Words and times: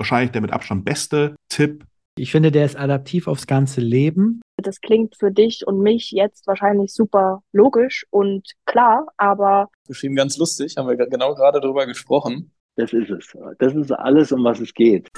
wahrscheinlich 0.00 0.32
der 0.32 0.40
mit 0.40 0.52
Abstand 0.52 0.84
beste 0.84 1.36
Tipp. 1.48 1.84
Ich 2.16 2.32
finde, 2.32 2.50
der 2.50 2.64
ist 2.64 2.76
adaptiv 2.76 3.28
aufs 3.28 3.46
ganze 3.46 3.80
Leben. 3.80 4.40
Das 4.56 4.80
klingt 4.80 5.14
für 5.16 5.30
dich 5.30 5.66
und 5.66 5.80
mich 5.80 6.10
jetzt 6.10 6.46
wahrscheinlich 6.46 6.92
super 6.92 7.42
logisch 7.52 8.06
und 8.10 8.50
klar, 8.66 9.06
aber. 9.16 9.68
Geschrieben 9.86 10.16
ganz 10.16 10.36
lustig, 10.38 10.76
haben 10.76 10.88
wir 10.88 10.96
genau 10.96 11.34
gerade 11.34 11.60
darüber 11.60 11.86
gesprochen. 11.86 12.50
Das 12.76 12.92
ist 12.92 13.10
es. 13.10 13.36
Das 13.58 13.74
ist 13.74 13.92
alles, 13.92 14.32
um 14.32 14.42
was 14.42 14.60
es 14.60 14.74
geht. 14.74 15.10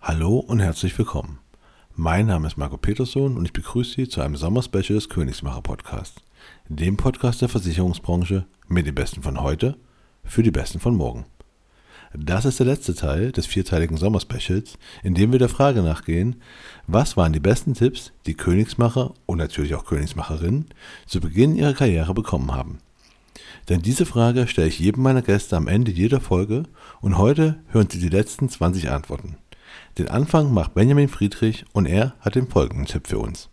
Hallo 0.00 0.38
und 0.38 0.58
herzlich 0.58 0.98
willkommen. 0.98 1.38
Mein 2.00 2.26
Name 2.26 2.46
ist 2.46 2.56
Marco 2.56 2.76
Peterson 2.76 3.36
und 3.36 3.44
ich 3.44 3.52
begrüße 3.52 3.94
Sie 3.96 4.08
zu 4.08 4.20
einem 4.20 4.36
Sommerspecial 4.36 4.94
des 4.94 5.08
Königsmacher 5.08 5.62
Podcasts, 5.62 6.22
dem 6.68 6.96
Podcast 6.96 7.42
der 7.42 7.48
Versicherungsbranche 7.48 8.46
mit 8.68 8.86
den 8.86 8.94
Besten 8.94 9.20
von 9.20 9.42
heute 9.42 9.76
für 10.22 10.44
die 10.44 10.52
Besten 10.52 10.78
von 10.78 10.94
morgen. 10.94 11.26
Das 12.14 12.44
ist 12.44 12.60
der 12.60 12.66
letzte 12.66 12.94
Teil 12.94 13.32
des 13.32 13.46
vierteiligen 13.46 13.96
Sommerspecials, 13.96 14.78
in 15.02 15.16
dem 15.16 15.32
wir 15.32 15.40
der 15.40 15.48
Frage 15.48 15.82
nachgehen, 15.82 16.36
was 16.86 17.16
waren 17.16 17.32
die 17.32 17.40
besten 17.40 17.74
Tipps, 17.74 18.12
die 18.26 18.34
Königsmacher 18.34 19.12
und 19.26 19.38
natürlich 19.38 19.74
auch 19.74 19.84
Königsmacherinnen 19.84 20.66
zu 21.04 21.18
Beginn 21.20 21.56
ihrer 21.56 21.74
Karriere 21.74 22.14
bekommen 22.14 22.54
haben. 22.54 22.78
Denn 23.68 23.82
diese 23.82 24.06
Frage 24.06 24.46
stelle 24.46 24.68
ich 24.68 24.78
jedem 24.78 25.02
meiner 25.02 25.22
Gäste 25.22 25.56
am 25.56 25.66
Ende 25.66 25.90
jeder 25.90 26.20
Folge 26.20 26.62
und 27.00 27.18
heute 27.18 27.58
hören 27.70 27.90
Sie 27.90 27.98
die 27.98 28.08
letzten 28.08 28.48
20 28.48 28.88
Antworten. 28.88 29.36
Den 29.98 30.08
Anfang 30.08 30.52
macht 30.52 30.74
Benjamin 30.74 31.08
Friedrich 31.08 31.64
und 31.72 31.86
er 31.86 32.14
hat 32.20 32.34
den 32.34 32.48
folgenden 32.48 32.86
Tipp 32.86 33.08
für 33.08 33.18
uns. 33.18 33.50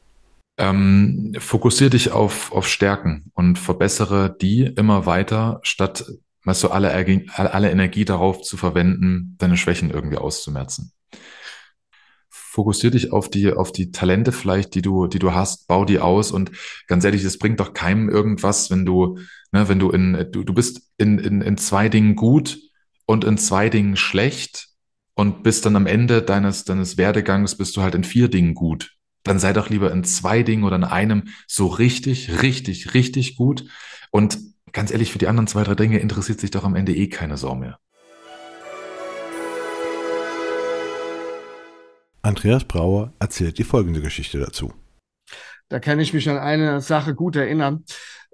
Ähm, 0.57 1.33
fokussier 1.37 1.89
dich 1.89 2.11
auf, 2.11 2.51
auf 2.51 2.67
Stärken 2.67 3.31
und 3.33 3.59
verbessere 3.59 4.35
die 4.39 4.61
immer 4.63 5.05
weiter, 5.05 5.59
statt 5.63 6.05
weißt 6.45 6.63
du, 6.63 6.69
alle, 6.69 6.91
alle 7.35 7.71
Energie 7.71 8.05
darauf 8.05 8.41
zu 8.41 8.55
verwenden, 8.55 9.35
deine 9.39 9.57
Schwächen 9.57 9.89
irgendwie 9.89 10.17
auszumerzen. 10.17 10.91
Fokussier 12.29 12.91
dich 12.91 13.11
auf 13.11 13.29
die, 13.29 13.51
auf 13.51 13.71
die 13.73 13.91
Talente 13.91 14.31
vielleicht, 14.31 14.75
die 14.75 14.81
du, 14.81 15.07
die 15.07 15.19
du 15.19 15.33
hast, 15.33 15.67
bau 15.67 15.83
die 15.83 15.99
aus 15.99 16.31
und 16.31 16.51
ganz 16.87 17.03
ehrlich, 17.03 17.23
es 17.23 17.37
bringt 17.37 17.59
doch 17.59 17.73
keinem 17.73 18.07
irgendwas, 18.07 18.71
wenn 18.71 18.85
du, 18.85 19.17
ne, 19.51 19.67
wenn 19.67 19.79
du 19.79 19.89
in, 19.89 20.27
du, 20.31 20.43
du 20.43 20.53
bist 20.53 20.89
in, 20.97 21.19
in, 21.19 21.41
in 21.41 21.57
zwei 21.57 21.89
Dingen 21.89 22.15
gut 22.15 22.59
und 23.05 23.25
in 23.25 23.37
zwei 23.37 23.69
Dingen 23.69 23.97
schlecht 23.97 24.69
und 25.15 25.43
bist 25.43 25.65
dann 25.65 25.75
am 25.75 25.87
Ende 25.87 26.21
deines, 26.21 26.65
deines 26.65 26.97
Werdegangs 26.97 27.55
bist 27.55 27.75
du 27.75 27.81
halt 27.81 27.95
in 27.95 28.03
vier 28.03 28.27
Dingen 28.27 28.53
gut. 28.53 28.95
Dann 29.23 29.39
sei 29.39 29.53
doch 29.53 29.69
lieber 29.69 29.91
in 29.91 30.03
zwei 30.03 30.43
Dingen 30.43 30.63
oder 30.63 30.75
in 30.75 30.83
einem 30.83 31.29
so 31.47 31.67
richtig, 31.67 32.43
richtig, 32.43 32.93
richtig 32.93 33.37
gut. 33.37 33.65
Und 34.11 34.37
ganz 34.71 34.91
ehrlich, 34.91 35.11
für 35.11 35.17
die 35.17 35.27
anderen 35.27 35.47
zwei, 35.47 35.63
drei 35.63 35.73
Dinge 35.73 35.99
interessiert 35.99 36.39
sich 36.39 36.51
doch 36.51 36.63
am 36.63 36.75
Ende 36.75 36.93
eh 36.93 37.07
keine 37.07 37.37
Sau 37.37 37.55
mehr. 37.55 37.79
Andreas 42.21 42.65
Brauer 42.65 43.13
erzählt 43.19 43.57
die 43.57 43.63
folgende 43.63 44.01
Geschichte 44.01 44.39
dazu. 44.39 44.73
Da 45.69 45.79
kann 45.79 45.99
ich 45.99 46.13
mich 46.13 46.29
an 46.29 46.37
eine 46.37 46.81
Sache 46.81 47.15
gut 47.15 47.35
erinnern 47.35 47.83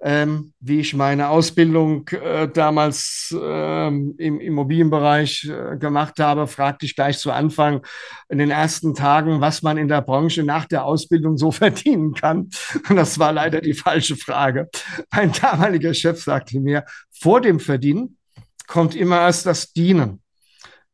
ähm, 0.02 0.52
wie 0.58 0.80
ich 0.80 0.94
meine 0.94 1.28
Ausbildung 1.28 2.08
äh, 2.08 2.48
damals 2.48 3.34
ähm, 3.40 4.14
im 4.18 4.40
Immobilienbereich 4.40 5.48
äh, 5.48 5.76
gemacht 5.76 6.18
habe, 6.18 6.48
fragte 6.48 6.86
ich 6.86 6.96
gleich 6.96 7.18
zu 7.18 7.30
Anfang 7.30 7.82
in 8.28 8.38
den 8.38 8.50
ersten 8.50 8.94
Tagen, 8.94 9.40
was 9.40 9.62
man 9.62 9.78
in 9.78 9.86
der 9.86 10.02
Branche 10.02 10.42
nach 10.42 10.66
der 10.66 10.84
Ausbildung 10.84 11.38
so 11.38 11.50
verdienen 11.52 12.14
kann. 12.14 12.50
Und 12.88 12.96
das 12.96 13.18
war 13.20 13.32
leider 13.32 13.60
die 13.60 13.74
falsche 13.74 14.16
Frage. 14.16 14.68
Mein 15.12 15.30
damaliger 15.32 15.94
Chef 15.94 16.20
sagte 16.20 16.58
mir, 16.58 16.84
vor 17.12 17.40
dem 17.40 17.60
Verdienen 17.60 18.18
kommt 18.66 18.96
immer 18.96 19.20
erst 19.20 19.46
das 19.46 19.72
Dienen 19.72 20.20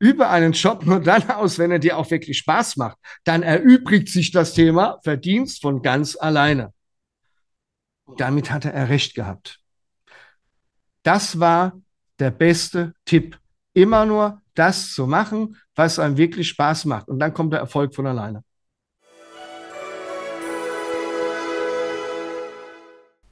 über 0.00 0.30
einen 0.30 0.52
Job 0.52 0.86
nur 0.86 1.00
dann 1.00 1.28
aus, 1.30 1.58
wenn 1.58 1.72
er 1.72 1.78
dir 1.78 1.98
auch 1.98 2.10
wirklich 2.10 2.38
Spaß 2.38 2.76
macht. 2.76 2.98
Dann 3.24 3.42
erübrigt 3.42 4.08
sich 4.08 4.30
das 4.30 4.54
Thema 4.54 4.98
Verdienst 5.02 5.60
von 5.62 5.82
ganz 5.82 6.16
alleine. 6.16 6.72
Damit 8.16 8.50
hatte 8.50 8.72
er 8.72 8.88
recht 8.88 9.14
gehabt. 9.14 9.60
Das 11.02 11.38
war 11.40 11.80
der 12.18 12.30
beste 12.30 12.94
Tipp. 13.04 13.38
Immer 13.74 14.06
nur 14.06 14.42
das 14.54 14.92
zu 14.92 15.06
machen, 15.06 15.56
was 15.74 15.98
einem 15.98 16.16
wirklich 16.16 16.48
Spaß 16.48 16.86
macht. 16.86 17.08
Und 17.08 17.18
dann 17.20 17.32
kommt 17.32 17.52
der 17.52 17.60
Erfolg 17.60 17.94
von 17.94 18.06
alleine. 18.06 18.42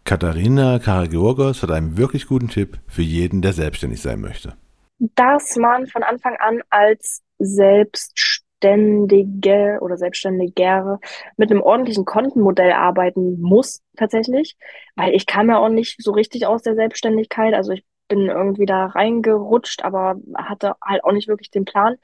Katharina 0.05 0.79
Karagiorgos 0.79 1.65
hat 1.65 1.73
einen 1.73 1.97
wirklich 1.97 2.29
guten 2.29 2.49
Tipp 2.49 2.79
für 2.87 3.03
jeden, 3.03 3.43
der 3.43 3.53
selbstständig 3.53 4.01
sein 4.01 4.21
möchte. 4.21 4.57
Dass 4.99 5.57
man 5.57 5.89
von 5.89 6.05
Anfang 6.05 6.37
an 6.37 6.63
als 6.71 7.23
Selbstständiger 7.39 8.36
Selbstständige 8.63 9.79
oder 9.81 9.97
Selbstständiger 9.97 10.99
mit 11.37 11.51
einem 11.51 11.63
ordentlichen 11.63 12.05
Kontenmodell 12.05 12.73
arbeiten 12.73 13.41
muss 13.41 13.83
tatsächlich, 13.97 14.57
weil 14.95 15.15
ich 15.15 15.27
kam 15.27 15.49
ja 15.49 15.59
auch 15.59 15.69
nicht 15.69 16.03
so 16.03 16.13
richtig 16.13 16.47
aus 16.47 16.63
der 16.63 16.75
Selbstständigkeit. 16.75 17.55
Also 17.55 17.73
ich 17.73 17.85
bin 18.09 18.29
irgendwie 18.29 18.67
da 18.67 18.87
reingerutscht, 18.87 19.85
aber 19.85 20.17
hatte 20.37 20.75
halt 20.83 21.05
auch 21.05 21.13
nicht 21.13 21.29
wirklich 21.29 21.51
den 21.51 21.65
Plan. 21.65 21.97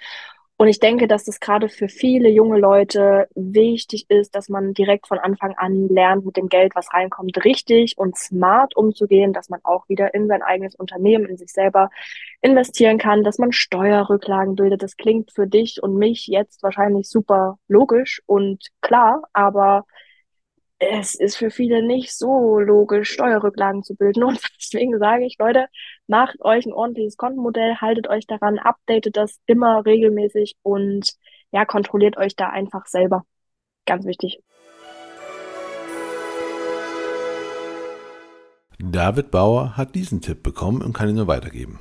Und 0.63 0.69
ich 0.69 0.79
denke, 0.79 1.09
dass 1.09 1.25
das 1.25 1.41
gerade 1.41 1.69
für 1.69 1.89
viele 1.89 2.29
junge 2.29 2.57
Leute 2.57 3.27
wichtig 3.35 4.07
ist, 4.09 4.37
dass 4.37 4.49
man 4.49 4.75
direkt 4.75 5.09
von 5.09 5.19
Anfang 5.19 5.57
an 5.57 5.89
lernt, 5.89 6.25
mit 6.25 6.37
dem 6.37 6.49
Geld, 6.49 6.77
was 6.77 6.95
reinkommt, 6.95 7.45
richtig 7.45 7.99
und 7.99 8.17
smart 8.17 8.77
umzugehen, 8.77 9.33
dass 9.33 9.49
man 9.49 9.59
auch 9.65 9.89
wieder 9.89 10.15
in 10.15 10.29
sein 10.29 10.41
eigenes 10.41 10.77
Unternehmen, 10.77 11.27
in 11.27 11.37
sich 11.37 11.51
selber 11.51 11.91
investieren 12.43 12.99
kann, 12.99 13.25
dass 13.25 13.39
man 13.39 13.51
Steuerrücklagen 13.51 14.55
bildet. 14.55 14.85
Das 14.85 14.97
klingt 14.97 15.33
für 15.33 15.49
dich 15.49 15.83
und 15.83 15.97
mich 15.97 16.29
jetzt 16.29 16.63
wahrscheinlich 16.63 17.09
super 17.09 17.59
logisch 17.67 18.23
und 18.27 18.69
klar, 18.83 19.23
aber 19.33 19.85
es 20.91 21.15
ist 21.15 21.37
für 21.37 21.51
viele 21.51 21.83
nicht 21.83 22.17
so 22.17 22.59
logisch, 22.59 23.13
Steuerrücklagen 23.13 23.83
zu 23.83 23.95
bilden. 23.95 24.25
Und 24.25 24.41
deswegen 24.59 24.99
sage 24.99 25.25
ich, 25.25 25.37
Leute, 25.39 25.67
macht 26.07 26.41
euch 26.41 26.67
ein 26.67 26.73
ordentliches 26.73 27.17
Kontenmodell, 27.17 27.77
haltet 27.77 28.09
euch 28.09 28.27
daran, 28.27 28.59
updatet 28.59 29.17
das 29.17 29.39
immer 29.47 29.85
regelmäßig 29.87 30.57
und 30.63 31.11
ja, 31.53 31.65
kontrolliert 31.65 32.17
euch 32.17 32.35
da 32.35 32.49
einfach 32.49 32.87
selber. 32.87 33.25
Ganz 33.87 34.07
wichtig. 34.07 34.41
David 38.79 39.31
Bauer 39.31 39.77
hat 39.77 39.95
diesen 39.95 40.21
Tipp 40.21 40.43
bekommen 40.43 40.83
und 40.83 40.93
kann 40.93 41.09
ihn 41.09 41.17
nur 41.17 41.29
weitergeben. 41.29 41.79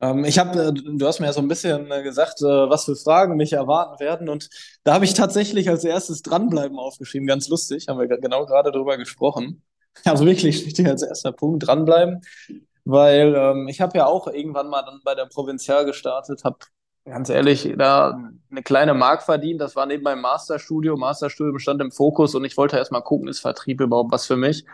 Ähm, 0.00 0.24
ich 0.24 0.38
habe, 0.38 0.58
äh, 0.58 0.72
du 0.72 1.06
hast 1.06 1.20
mir 1.20 1.26
ja 1.26 1.32
so 1.32 1.40
ein 1.40 1.48
bisschen 1.48 1.90
äh, 1.90 2.02
gesagt, 2.02 2.40
äh, 2.40 2.44
was 2.44 2.84
für 2.84 2.96
Fragen 2.96 3.36
mich 3.36 3.52
erwarten 3.52 4.00
werden. 4.00 4.28
Und 4.28 4.48
da 4.82 4.94
habe 4.94 5.04
ich 5.04 5.14
tatsächlich 5.14 5.68
als 5.68 5.84
erstes 5.84 6.22
dranbleiben 6.22 6.78
aufgeschrieben. 6.78 7.26
Ganz 7.26 7.48
lustig, 7.48 7.88
haben 7.88 7.98
wir 7.98 8.08
genau 8.08 8.46
gerade 8.46 8.72
drüber 8.72 8.96
gesprochen. 8.96 9.62
Also 10.04 10.24
wirklich 10.24 10.60
steht 10.60 10.76
hier 10.76 10.88
als 10.88 11.02
erster 11.02 11.32
Punkt 11.32 11.66
dranbleiben, 11.66 12.20
weil 12.84 13.34
ähm, 13.34 13.66
ich 13.68 13.80
habe 13.80 13.98
ja 13.98 14.06
auch 14.06 14.28
irgendwann 14.28 14.68
mal 14.68 14.82
dann 14.82 15.00
bei 15.04 15.16
der 15.16 15.26
Provinzial 15.26 15.84
gestartet, 15.84 16.44
habe 16.44 16.58
ganz 17.04 17.28
ehrlich 17.28 17.74
da 17.76 18.16
eine 18.50 18.62
kleine 18.62 18.94
Mark 18.94 19.24
verdient. 19.24 19.60
Das 19.60 19.74
war 19.74 19.86
neben 19.86 20.04
meinem 20.04 20.20
Masterstudio. 20.20 20.96
Masterstudium 20.96 21.58
stand 21.58 21.80
im 21.82 21.90
Fokus 21.90 22.36
und 22.36 22.44
ich 22.44 22.56
wollte 22.56 22.76
erst 22.76 22.92
mal 22.92 23.00
gucken, 23.00 23.26
ist 23.28 23.40
Vertrieb 23.40 23.80
überhaupt 23.80 24.12
was 24.12 24.26
für 24.26 24.36
mich? 24.36 24.64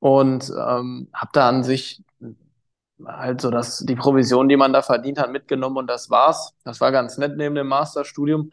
Und 0.00 0.50
ähm, 0.50 1.08
habe 1.14 1.30
da 1.32 1.48
an 1.48 1.62
sich 1.62 2.02
halt 3.04 3.40
so 3.40 3.50
dass 3.50 3.80
die 3.80 3.96
Provision, 3.96 4.48
die 4.48 4.56
man 4.56 4.72
da 4.72 4.82
verdient 4.82 5.18
hat, 5.18 5.30
mitgenommen 5.30 5.76
und 5.76 5.86
das 5.88 6.10
war's. 6.10 6.54
Das 6.64 6.80
war 6.80 6.92
ganz 6.92 7.18
nett 7.18 7.36
neben 7.36 7.54
dem 7.54 7.68
Masterstudium. 7.68 8.50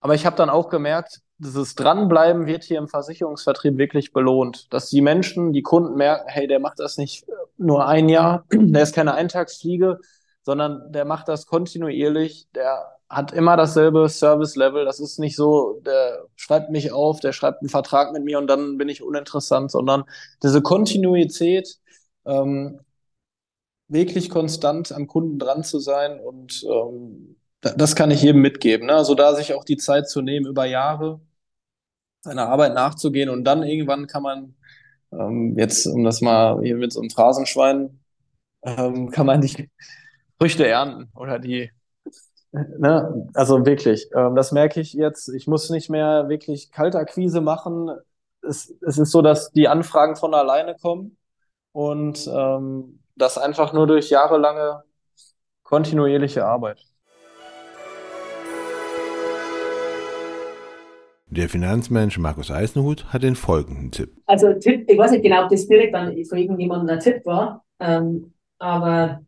Aber 0.00 0.14
ich 0.14 0.26
habe 0.26 0.36
dann 0.36 0.50
auch 0.50 0.68
gemerkt, 0.68 1.20
dieses 1.38 1.74
Dranbleiben 1.74 2.46
wird 2.46 2.64
hier 2.64 2.78
im 2.78 2.88
Versicherungsvertrieb 2.88 3.76
wirklich 3.76 4.12
belohnt. 4.12 4.72
Dass 4.72 4.88
die 4.88 5.02
Menschen, 5.02 5.52
die 5.52 5.62
Kunden 5.62 5.96
merken, 5.96 6.28
hey, 6.28 6.46
der 6.46 6.60
macht 6.60 6.78
das 6.78 6.96
nicht 6.96 7.26
nur 7.58 7.86
ein 7.86 8.08
Jahr, 8.08 8.44
der 8.52 8.82
ist 8.82 8.94
keine 8.94 9.14
Eintagsfliege, 9.14 9.98
sondern 10.42 10.92
der 10.92 11.04
macht 11.04 11.28
das 11.28 11.46
kontinuierlich, 11.46 12.48
der 12.54 12.96
hat 13.08 13.32
immer 13.32 13.56
dasselbe 13.56 14.08
Service-Level. 14.08 14.84
Das 14.84 15.00
ist 15.00 15.18
nicht 15.18 15.36
so, 15.36 15.80
der 15.84 16.24
schreibt 16.36 16.70
mich 16.70 16.92
auf, 16.92 17.20
der 17.20 17.32
schreibt 17.32 17.60
einen 17.60 17.68
Vertrag 17.68 18.12
mit 18.12 18.24
mir 18.24 18.38
und 18.38 18.46
dann 18.46 18.78
bin 18.78 18.88
ich 18.88 19.02
uninteressant, 19.02 19.70
sondern 19.70 20.04
diese 20.42 20.62
Kontinuität 20.62 21.78
ähm, 22.24 22.80
wirklich 23.88 24.30
konstant 24.30 24.92
am 24.92 25.06
Kunden 25.06 25.38
dran 25.38 25.64
zu 25.64 25.78
sein 25.78 26.20
und 26.20 26.64
ähm, 26.64 27.36
das 27.60 27.96
kann 27.96 28.10
ich 28.10 28.22
jedem 28.22 28.42
mitgeben. 28.42 28.86
Ne? 28.86 28.94
Also 28.94 29.14
da 29.14 29.34
sich 29.34 29.54
auch 29.54 29.64
die 29.64 29.76
Zeit 29.76 30.08
zu 30.08 30.22
nehmen, 30.22 30.46
über 30.46 30.66
Jahre 30.66 31.20
seiner 32.22 32.48
Arbeit 32.48 32.74
nachzugehen 32.74 33.30
und 33.30 33.44
dann 33.44 33.62
irgendwann 33.62 34.06
kann 34.06 34.22
man 34.22 34.56
ähm, 35.12 35.56
jetzt, 35.58 35.86
um 35.86 36.04
das 36.04 36.20
mal 36.20 36.60
hier 36.62 36.76
mit 36.76 36.92
so 36.92 37.00
einem 37.00 37.10
Phrasenschwein, 37.10 38.00
ähm, 38.62 39.10
kann 39.10 39.26
man 39.26 39.40
die 39.40 39.70
Früchte 40.38 40.66
ernten 40.66 41.10
oder 41.14 41.38
die 41.38 41.70
Ne? 42.78 43.28
Also 43.34 43.66
wirklich, 43.66 44.08
ähm, 44.16 44.34
das 44.34 44.52
merke 44.52 44.80
ich 44.80 44.92
jetzt. 44.94 45.28
Ich 45.28 45.46
muss 45.46 45.70
nicht 45.70 45.90
mehr 45.90 46.28
wirklich 46.28 46.70
Kaltakquise 46.70 47.40
machen. 47.40 47.90
Es, 48.42 48.74
es 48.86 48.98
ist 48.98 49.10
so, 49.10 49.22
dass 49.22 49.50
die 49.52 49.68
Anfragen 49.68 50.16
von 50.16 50.34
alleine 50.34 50.76
kommen 50.76 51.16
und 51.72 52.26
ähm, 52.32 53.00
das 53.16 53.38
einfach 53.38 53.72
nur 53.72 53.86
durch 53.86 54.10
jahrelange 54.10 54.82
kontinuierliche 55.62 56.44
Arbeit. 56.44 56.78
Der 61.28 61.48
Finanzmensch 61.48 62.18
Markus 62.18 62.50
Eisenhut 62.50 63.12
hat 63.12 63.22
den 63.22 63.34
folgenden 63.34 63.90
Tipp. 63.90 64.16
Also 64.26 64.52
Tipp, 64.54 64.88
ich 64.88 64.96
weiß 64.96 65.10
nicht 65.10 65.22
genau, 65.22 65.44
ob 65.44 65.50
das 65.50 65.66
direkt 65.66 65.92
dann 65.92 66.24
von 66.24 66.38
irgendjemandem 66.38 66.96
ein 66.96 67.00
Tipp 67.00 67.26
war, 67.26 67.64
ähm, 67.80 68.32
aber 68.58 69.20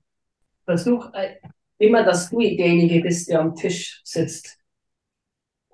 versuch 0.65 1.13
äh, 1.13 1.37
immer, 1.79 2.05
dass 2.05 2.31
du 2.31 2.39
derjenige 2.39 3.01
bist, 3.01 3.29
der 3.29 3.41
am 3.41 3.55
Tisch 3.55 4.01
sitzt. 4.05 4.59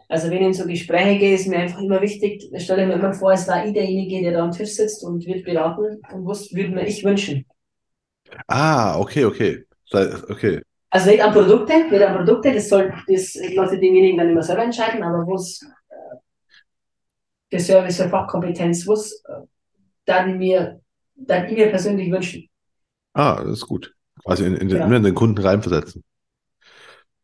Also 0.08 0.30
wenn 0.30 0.40
ich 0.40 0.46
in 0.46 0.52
so 0.54 0.66
Gespräche 0.66 1.18
gehe, 1.18 1.34
ist 1.34 1.46
mir 1.46 1.58
einfach 1.58 1.80
immer 1.80 2.00
wichtig, 2.00 2.50
ich 2.52 2.64
stelle 2.64 2.86
mir 2.86 2.94
immer 2.94 3.12
vor, 3.12 3.32
es 3.32 3.46
war 3.48 3.66
ich 3.66 3.72
derjenige, 3.72 4.22
der 4.22 4.32
da 4.32 4.44
am 4.44 4.52
Tisch 4.52 4.74
sitzt 4.74 5.04
und 5.04 5.26
wird 5.26 5.44
beraten 5.44 6.00
und 6.12 6.26
was 6.26 6.52
würde 6.52 6.70
mir 6.70 6.86
ich 6.86 7.04
wünschen. 7.04 7.44
Ah, 8.48 8.98
okay, 8.98 9.24
okay. 9.24 9.64
Okay. 9.92 10.62
Also 10.90 11.10
nicht 11.10 11.22
an 11.22 11.32
Produkte, 11.32 11.88
nicht 11.90 12.02
an 12.02 12.16
Produkte, 12.16 12.52
das 12.52 12.68
soll, 12.68 12.92
das 13.08 13.34
lasse 13.54 13.78
denjenigen 13.78 14.18
dann 14.18 14.30
immer 14.30 14.42
selber 14.42 14.62
entscheiden, 14.62 15.02
aber 15.02 15.26
was 15.26 15.60
für 17.50 17.60
Service, 17.60 17.96
für 17.96 18.08
Fachkompetenz, 18.08 18.86
was 18.86 19.22
äh, 19.28 19.42
dann 20.04 20.38
mir, 20.38 20.80
dann 21.14 21.46
ich 21.46 21.56
mir 21.56 21.68
persönlich 21.68 22.10
wünschen. 22.10 22.48
Ah, 23.12 23.42
das 23.42 23.58
ist 23.58 23.66
gut. 23.66 23.94
Quasi 24.24 24.46
in, 24.46 24.54
in, 24.54 24.68
den, 24.68 24.82
genau. 24.82 24.96
in 24.96 25.02
den 25.02 25.14
Kunden 25.14 25.40
reinversetzen. 25.42 26.02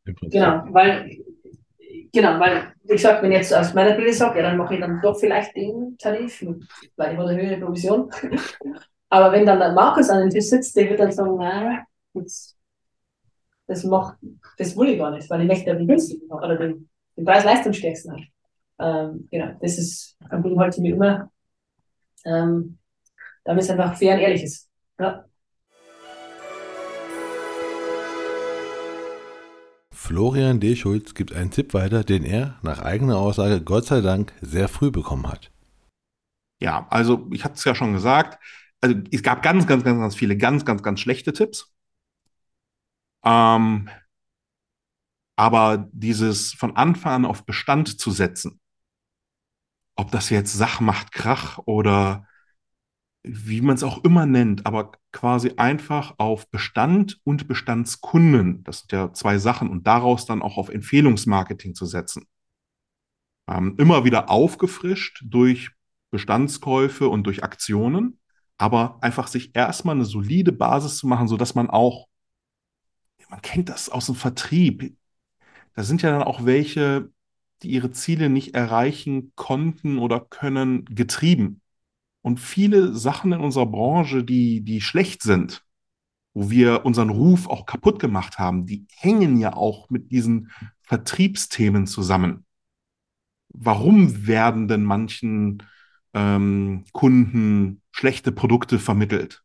Genau, 0.05 0.65
weil, 0.71 1.19
genau, 2.13 2.41
weil, 2.41 2.73
wie 2.85 2.95
gesagt, 2.95 3.23
wenn 3.23 3.33
ich 3.33 3.39
jetzt 3.39 3.55
aus 3.55 3.75
meiner 3.75 3.95
Brille 3.95 4.13
sage, 4.13 4.39
ja, 4.39 4.47
dann 4.49 4.57
mache 4.57 4.75
ich 4.75 4.81
dann 4.81 5.01
doch 5.01 5.19
vielleicht 5.19 5.55
den 5.57 5.97
Tarif, 5.99 6.45
weil 6.97 7.13
ich 7.13 7.19
habe 7.19 7.29
eine 7.29 7.43
höhere 7.43 7.61
Provision. 7.61 8.11
Aber 9.13 9.33
wenn 9.33 9.45
dann 9.45 9.59
der 9.59 9.73
Markus 9.73 10.09
an 10.09 10.21
den 10.21 10.31
Tisch 10.31 10.47
sitzt, 10.47 10.77
der 10.77 10.89
wird 10.89 11.01
dann 11.01 11.11
sagen, 11.11 11.37
nein, 11.37 11.85
das, 12.15 12.57
das 13.67 13.83
macht, 13.83 14.17
das 14.57 14.77
will 14.77 14.91
ich 14.91 14.99
gar 14.99 15.11
nicht, 15.11 15.29
weil 15.29 15.41
ich 15.41 15.49
möchte 15.49 15.75
den 15.75 15.89
günstigen 15.89 16.31
oder 16.31 16.57
den, 16.57 16.89
den 17.17 17.25
Preis-Leistungsstärksten 17.25 18.13
haben. 18.13 18.29
Ähm, 18.79 19.29
genau, 19.29 19.57
das 19.61 19.79
ist 19.79 20.17
ein 20.29 20.41
Problem 20.43 20.61
halt 20.61 20.79
mir 20.79 20.95
immer, 20.95 21.31
ähm, 22.25 22.79
damit 23.45 23.65
es 23.65 23.71
einfach 23.71 23.97
fair 23.97 24.15
und 24.15 24.21
ehrlich 24.21 24.45
ist. 24.45 24.71
Ja. 25.01 25.25
Florian 29.93 30.61
D. 30.61 30.77
Schulz 30.77 31.15
gibt 31.15 31.35
einen 31.35 31.51
Tipp 31.51 31.75
weiter, 31.75 32.05
den 32.05 32.25
er 32.25 32.59
nach 32.63 32.81
eigener 32.81 33.19
Aussage 33.19 33.61
Gott 33.61 33.87
sei 33.87 34.03
Dank 34.03 34.33
sehr 34.41 34.69
früh 34.69 34.93
bekommen 34.93 35.29
hat. 35.29 35.51
Ja, 36.61 36.87
also 36.91 37.27
ich 37.33 37.45
hatte 37.45 37.55
es 37.55 37.65
ja 37.65 37.75
schon 37.75 37.93
gesagt, 37.93 38.39
also 38.81 38.97
es 39.11 39.23
gab 39.23 39.43
ganz, 39.43 39.67
ganz, 39.67 39.85
ganz, 39.85 39.99
ganz 39.99 40.15
viele 40.15 40.37
ganz, 40.37 40.65
ganz, 40.65 40.83
ganz 40.83 41.01
schlechte 41.01 41.33
Tipps. 41.33 41.75
Ähm, 43.25 43.89
aber 45.37 45.89
dieses 45.93 46.53
von 46.55 46.77
Anfang 46.77 47.13
an 47.13 47.25
auf 47.25 47.45
Bestand 47.45 48.01
zu 48.01 48.11
setzen, 48.11 48.61
ob 49.97 50.11
das 50.11 50.31
jetzt 50.31 50.55
Sach 50.55 50.81
macht 50.81 51.13
Krach 51.13 51.59
oder 51.67 52.27
wie 53.23 53.61
man 53.61 53.75
es 53.75 53.83
auch 53.83 54.03
immer 54.05 54.25
nennt, 54.25 54.65
aber 54.65 54.93
quasi 55.13 55.53
einfach 55.57 56.15
auf 56.19 56.51
Bestand 56.51 57.21
und 57.25 57.49
Bestandskunden, 57.49 58.65
das 58.65 58.81
sind 58.81 58.93
ja 58.93 59.13
zwei 59.13 59.39
Sachen, 59.39 59.69
und 59.69 59.87
daraus 59.87 60.25
dann 60.25 60.41
auch 60.41 60.57
auf 60.57 60.71
Empfehlungsmarketing 60.71 61.75
zu 61.75 61.85
setzen. 61.85 62.27
Ähm, 63.47 63.75
immer 63.79 64.05
wieder 64.05 64.31
aufgefrischt 64.31 65.23
durch 65.27 65.71
Bestandskäufe 66.11 67.09
und 67.09 67.25
durch 67.25 67.45
Aktionen, 67.45 68.20
aber 68.61 68.99
einfach 69.01 69.27
sich 69.27 69.57
erstmal 69.57 69.95
eine 69.95 70.05
solide 70.05 70.53
Basis 70.53 70.99
zu 70.99 71.07
machen, 71.07 71.29
sodass 71.29 71.55
man 71.55 71.71
auch, 71.71 72.09
man 73.31 73.41
kennt 73.41 73.71
das 73.71 73.89
aus 73.89 74.05
dem 74.05 74.17
Vertrieb, 74.17 74.99
da 75.75 75.83
sind 75.83 76.03
ja 76.03 76.11
dann 76.11 76.23
auch 76.23 76.45
welche, 76.45 77.11
die 77.63 77.71
ihre 77.71 77.91
Ziele 77.91 78.29
nicht 78.29 78.55
erreichen 78.55 79.33
konnten 79.35 79.97
oder 79.97 80.21
können, 80.21 80.85
getrieben. 80.85 81.63
Und 82.21 82.39
viele 82.39 82.95
Sachen 82.95 83.33
in 83.33 83.41
unserer 83.41 83.65
Branche, 83.65 84.25
die, 84.25 84.61
die 84.61 84.83
schlecht 84.83 85.23
sind, 85.23 85.65
wo 86.35 86.51
wir 86.51 86.85
unseren 86.85 87.09
Ruf 87.09 87.49
auch 87.49 87.65
kaputt 87.65 87.99
gemacht 87.99 88.39
haben, 88.39 88.67
die 88.67 88.87
hängen 88.95 89.39
ja 89.39 89.55
auch 89.55 89.89
mit 89.89 90.13
diesen 90.13 90.51
Vertriebsthemen 90.83 91.87
zusammen. 91.87 92.45
Warum 93.49 94.27
werden 94.27 94.69
denn 94.69 94.85
manchen 94.85 95.63
ähm, 96.13 96.85
Kunden 96.93 97.81
schlechte 98.01 98.33
Produkte 98.33 98.79
vermittelt? 98.79 99.43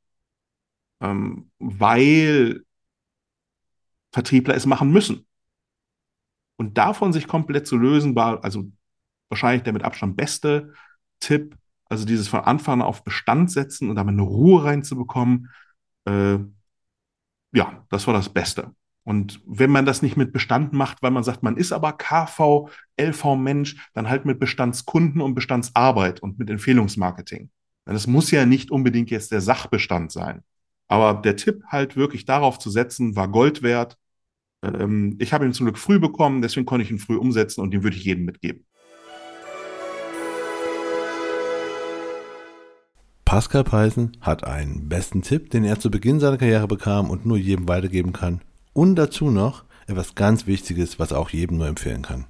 Ähm, 1.01 1.51
weil 1.59 2.63
Vertriebler 4.13 4.55
es 4.55 4.65
machen 4.65 4.91
müssen. 4.91 5.27
Und 6.57 6.77
davon 6.77 7.11
sich 7.11 7.27
komplett 7.27 7.67
zu 7.67 7.75
lösen, 7.77 8.15
war 8.15 8.43
also 8.45 8.71
wahrscheinlich 9.27 9.63
der 9.63 9.73
mit 9.73 9.83
Abstand 9.83 10.15
beste 10.15 10.73
Tipp, 11.19 11.57
also 11.89 12.05
dieses 12.05 12.29
von 12.29 12.39
Anfang 12.41 12.81
an 12.81 12.87
auf 12.87 13.03
Bestand 13.03 13.51
setzen 13.51 13.89
und 13.89 13.97
damit 13.97 14.13
eine 14.13 14.21
Ruhe 14.21 14.63
reinzubekommen, 14.63 15.51
äh, 16.05 16.37
ja, 17.51 17.85
das 17.89 18.07
war 18.07 18.13
das 18.13 18.29
Beste. 18.29 18.73
Und 19.03 19.41
wenn 19.45 19.69
man 19.69 19.85
das 19.85 20.01
nicht 20.01 20.15
mit 20.15 20.31
Bestand 20.31 20.71
macht, 20.71 21.03
weil 21.03 21.11
man 21.11 21.23
sagt, 21.23 21.43
man 21.43 21.57
ist 21.57 21.73
aber 21.73 21.93
KV, 21.93 22.69
LV-Mensch, 22.97 23.89
dann 23.93 24.09
halt 24.09 24.25
mit 24.25 24.39
Bestandskunden 24.39 25.21
und 25.21 25.35
Bestandsarbeit 25.35 26.21
und 26.23 26.39
mit 26.39 26.49
Empfehlungsmarketing. 26.49 27.49
Es 27.85 28.07
muss 28.07 28.31
ja 28.31 28.45
nicht 28.45 28.71
unbedingt 28.71 29.11
jetzt 29.11 29.31
der 29.31 29.41
Sachbestand 29.41 30.11
sein. 30.11 30.41
Aber 30.87 31.21
der 31.21 31.35
Tipp 31.35 31.63
halt 31.67 31.95
wirklich 31.95 32.25
darauf 32.25 32.57
zu 32.57 32.69
setzen, 32.69 33.15
war 33.15 33.27
Gold 33.27 33.61
wert. 33.61 33.97
Ähm, 34.63 35.17
ich 35.19 35.33
habe 35.33 35.45
ihn 35.45 35.53
zum 35.53 35.67
Glück 35.67 35.77
früh 35.77 35.99
bekommen, 35.99 36.41
deswegen 36.41 36.65
konnte 36.65 36.83
ich 36.83 36.91
ihn 36.91 36.99
früh 36.99 37.15
umsetzen 37.15 37.61
und 37.61 37.71
den 37.71 37.83
würde 37.83 37.95
ich 37.97 38.03
jedem 38.03 38.25
mitgeben. 38.25 38.65
Pascal 43.23 43.63
Peisen 43.63 44.17
hat 44.21 44.43
einen 44.45 44.87
besten 44.87 45.21
Tipp, 45.21 45.49
den 45.49 45.63
er 45.63 45.79
zu 45.79 45.89
Beginn 45.91 46.19
seiner 46.19 46.37
Karriere 46.37 46.67
bekam 46.67 47.09
und 47.09 47.25
nur 47.25 47.37
jedem 47.37 47.67
weitergeben 47.67 48.13
kann. 48.13 48.41
Und 48.73 48.95
dazu 48.95 49.29
noch 49.29 49.65
etwas 49.87 50.15
ganz 50.15 50.47
Wichtiges, 50.47 50.99
was 50.99 51.11
auch 51.11 51.29
jedem 51.29 51.57
nur 51.57 51.67
empfehlen 51.67 52.01
kann. 52.01 52.25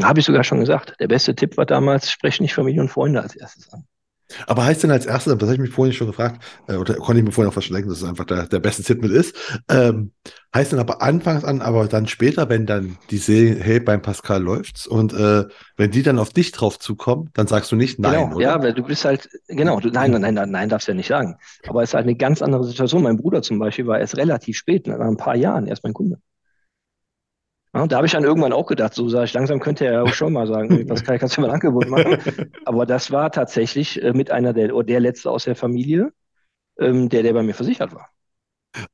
Habe 0.00 0.20
ich 0.20 0.26
sogar 0.26 0.44
schon 0.44 0.60
gesagt. 0.60 0.94
Der 1.00 1.08
beste 1.08 1.34
Tipp 1.34 1.56
war 1.56 1.66
damals, 1.66 2.10
sprech 2.10 2.40
nicht 2.40 2.54
Familie 2.54 2.80
und 2.80 2.90
Freunde 2.90 3.22
als 3.22 3.34
erstes 3.34 3.72
an. 3.72 3.86
Aber 4.46 4.64
heißt 4.64 4.82
denn 4.82 4.90
als 4.90 5.06
erstes, 5.06 5.32
das 5.36 5.42
habe 5.42 5.54
ich 5.54 5.60
mich 5.60 5.70
vorhin 5.70 5.92
schon 5.92 6.08
gefragt, 6.08 6.42
äh, 6.66 6.76
oder 6.76 6.94
konnte 6.94 7.20
ich 7.20 7.24
mir 7.24 7.32
vorhin 7.32 7.48
auch 7.48 7.54
verschlecken, 7.54 7.88
dass 7.88 7.98
es 7.98 8.04
einfach 8.08 8.24
der, 8.24 8.46
der 8.46 8.58
beste 8.58 8.82
Tipp 8.82 9.00
mit 9.02 9.12
ist, 9.12 9.36
ähm, 9.68 10.12
heißt 10.54 10.72
denn 10.72 10.78
aber 10.78 11.02
anfangs 11.02 11.44
an, 11.44 11.62
aber 11.62 11.86
dann 11.86 12.06
später, 12.06 12.48
wenn 12.48 12.66
dann 12.66 12.98
die 13.10 13.18
sehen, 13.18 13.60
hey, 13.60 13.78
beim 13.78 14.02
Pascal 14.02 14.42
läuft's 14.42 14.86
und 14.86 15.12
äh, 15.12 15.44
wenn 15.76 15.90
die 15.90 16.02
dann 16.02 16.18
auf 16.18 16.30
dich 16.30 16.52
drauf 16.52 16.78
zukommen, 16.78 17.30
dann 17.34 17.46
sagst 17.46 17.70
du 17.70 17.76
nicht 17.76 17.98
nein, 17.98 18.24
genau, 18.24 18.36
oder? 18.36 18.44
Ja, 18.44 18.62
weil 18.62 18.72
du 18.72 18.82
bist 18.82 19.04
halt, 19.04 19.28
genau, 19.48 19.78
du, 19.80 19.90
nein, 19.90 20.10
nein, 20.10 20.34
nein, 20.34 20.50
nein, 20.50 20.68
darfst 20.68 20.88
du 20.88 20.92
ja 20.92 20.96
nicht 20.96 21.08
sagen. 21.08 21.36
Aber 21.68 21.82
es 21.82 21.90
ist 21.90 21.94
halt 21.94 22.04
eine 22.04 22.16
ganz 22.16 22.42
andere 22.42 22.64
Situation. 22.64 23.02
Mein 23.02 23.16
Bruder 23.16 23.42
zum 23.42 23.58
Beispiel 23.58 23.86
war 23.86 24.00
erst 24.00 24.16
relativ 24.16 24.56
spät, 24.56 24.86
nach 24.86 24.98
ein 24.98 25.16
paar 25.16 25.36
Jahren 25.36 25.66
erst 25.66 25.84
mein 25.84 25.94
Kunde. 25.94 26.18
Ja, 27.76 27.86
da 27.86 27.96
habe 27.96 28.06
ich 28.06 28.12
dann 28.12 28.24
irgendwann 28.24 28.54
auch 28.54 28.66
gedacht, 28.66 28.94
so 28.94 29.08
sage 29.10 29.26
ich, 29.26 29.34
langsam 29.34 29.60
könnte 29.60 29.84
er 29.84 29.92
ja 29.92 30.02
auch 30.02 30.12
schon 30.12 30.32
mal 30.32 30.46
sagen, 30.46 30.86
Pascal, 30.86 31.18
kannst 31.18 31.36
du 31.36 31.42
mal 31.42 31.48
ein 31.48 31.54
Angebot 31.54 31.88
machen? 31.88 32.16
Aber 32.64 32.86
das 32.86 33.10
war 33.10 33.30
tatsächlich 33.30 34.02
äh, 34.02 34.12
mit 34.14 34.30
einer 34.30 34.54
der, 34.54 34.68
der 34.82 35.00
letzte 35.00 35.30
aus 35.30 35.44
der 35.44 35.56
Familie, 35.56 36.10
ähm, 36.78 37.08
der, 37.10 37.22
der 37.22 37.34
bei 37.34 37.42
mir 37.42 37.54
versichert 37.54 37.94
war. 37.94 38.10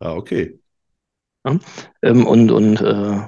Ah, 0.01 0.15
okay. 0.17 0.59
Ja, 1.45 1.59
ähm, 2.03 2.27
und 2.27 2.51
und 2.51 2.81
äh, 2.81 3.21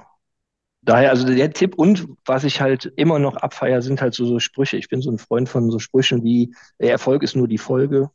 daher, 0.83 1.11
also 1.11 1.27
der 1.27 1.53
Tipp 1.53 1.75
und 1.77 2.09
was 2.25 2.45
ich 2.45 2.61
halt 2.61 2.93
immer 2.97 3.19
noch 3.19 3.37
abfeier, 3.37 3.83
sind 3.83 4.01
halt 4.03 4.15
so, 4.15 4.27
so 4.27 4.41
Sprüche. 4.41 4.77
Ich 4.77 4.89
bin 4.89 5.03
so 5.03 5.11
ein 5.11 5.19
Freund 5.19 5.49
von 5.49 5.71
so 5.71 5.79
Sprüchen 5.79 6.25
wie, 6.25 6.55
der 6.81 6.91
Erfolg 6.93 7.23
ist 7.23 7.37
nur 7.37 7.49
die 7.49 7.59
Folge. 7.59 8.11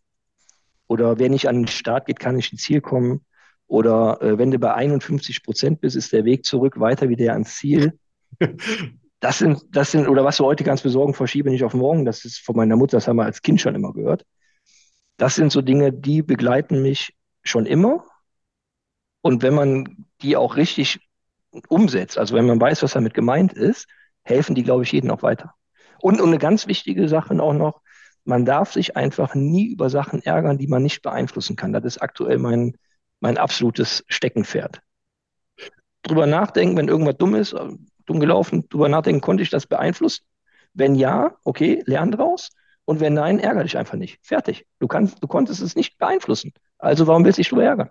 Oder 0.88 1.20
wer 1.20 1.30
nicht 1.30 1.48
an 1.50 1.56
den 1.58 1.68
Start 1.68 2.08
geht, 2.08 2.20
kann 2.20 2.36
nicht 2.36 2.52
ins 2.54 2.64
Ziel 2.64 2.82
kommen. 2.82 3.26
Oder 3.70 4.20
äh, 4.22 4.38
wenn 4.40 4.50
du 4.50 4.58
bei 4.58 4.74
51 4.74 5.44
Prozent 5.44 5.80
bist, 5.80 5.96
ist 5.96 6.12
der 6.12 6.26
Weg 6.26 6.44
zurück 6.44 6.80
weiter 6.80 7.08
wie 7.08 7.16
der 7.16 7.34
ans 7.34 7.56
Ziel. 7.56 7.98
Das 9.22 9.40
sind, 9.40 9.66
das 9.72 9.92
sind, 9.92 10.08
oder 10.08 10.24
was 10.24 10.40
wir 10.40 10.46
heute 10.46 10.64
ganz 10.64 10.82
besorgen, 10.82 11.14
verschiebe 11.14 11.50
nicht 11.50 11.66
auf 11.66 11.74
morgen, 11.74 12.06
das 12.06 12.24
ist 12.24 12.40
von 12.40 12.56
meiner 12.56 12.78
Mutter, 12.78 12.96
das 12.96 13.06
haben 13.06 13.18
wir 13.18 13.26
als 13.26 13.42
Kind 13.42 13.60
schon 13.60 13.76
immer 13.76 13.92
gehört. 13.92 14.26
Das 15.18 15.36
sind 15.36 15.52
so 15.52 15.62
Dinge, 15.62 15.92
die 15.92 16.22
begleiten 16.22 16.82
mich 16.82 17.18
schon 17.44 17.66
immer. 17.66 18.06
Und 19.20 19.44
wenn 19.44 19.54
man 19.54 20.06
die 20.22 20.38
auch 20.38 20.56
richtig 20.56 21.02
umsetzt, 21.68 22.18
also 22.18 22.34
wenn 22.34 22.46
man 22.46 22.62
weiß, 22.62 22.82
was 22.82 22.94
damit 22.94 23.14
gemeint 23.14 23.52
ist, 23.52 23.90
helfen 24.24 24.56
die, 24.56 24.64
glaube 24.64 24.84
ich, 24.84 24.92
jedem 24.94 25.12
auch 25.12 25.22
weiter. 25.22 25.54
Und, 26.00 26.22
und 26.22 26.30
eine 26.30 26.38
ganz 26.38 26.68
wichtige 26.68 27.10
Sache 27.10 27.38
auch 27.44 27.52
noch, 27.52 27.82
man 28.24 28.46
darf 28.46 28.72
sich 28.72 28.96
einfach 28.96 29.36
nie 29.36 29.66
über 29.66 29.90
Sachen 29.90 30.22
ärgern, 30.22 30.58
die 30.58 30.68
man 30.68 30.82
nicht 30.82 31.02
beeinflussen 31.02 31.58
kann. 31.58 31.74
Das 31.74 31.84
ist 31.84 32.02
aktuell 32.02 32.38
mein, 32.38 32.78
mein 33.20 33.38
absolutes 33.38 34.04
Steckenpferd. 34.08 34.82
drüber 36.04 36.26
nachdenken, 36.26 36.78
wenn 36.78 36.88
irgendwas 36.88 37.18
dumm 37.18 37.36
ist, 37.36 37.54
äh, 37.54 37.70
dumm 38.06 38.20
gelaufen, 38.20 38.68
drüber 38.70 38.90
nachdenken, 38.90 39.22
konnte 39.22 39.44
ich 39.44 39.50
das 39.50 39.68
beeinflussen? 39.68 40.24
Wenn 40.74 40.96
ja, 40.96 41.36
okay, 41.44 41.84
lern 41.86 42.12
draus. 42.12 42.50
Und 42.86 43.00
wenn 43.02 43.14
nein, 43.14 43.40
ärgere 43.40 43.64
dich 43.64 43.78
einfach 43.78 43.98
nicht. 43.98 44.18
Fertig. 44.26 44.66
Du, 44.80 44.88
kannst, 44.88 45.22
du 45.22 45.28
konntest 45.28 45.62
es 45.62 45.76
nicht 45.76 45.98
beeinflussen. 45.98 46.54
Also 46.80 47.06
warum 47.06 47.24
willst 47.26 47.38
du 47.38 47.42
dich 47.42 47.50
drüber 47.50 47.64
ärgern? 47.64 47.90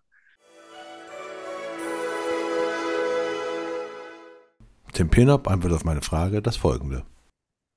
Tim 4.93 5.09
Penop 5.11 5.47
antwortet 5.47 5.77
auf 5.77 5.85
meine 5.85 6.03
Frage 6.03 6.43
das 6.43 6.57
folgende. 6.57 7.05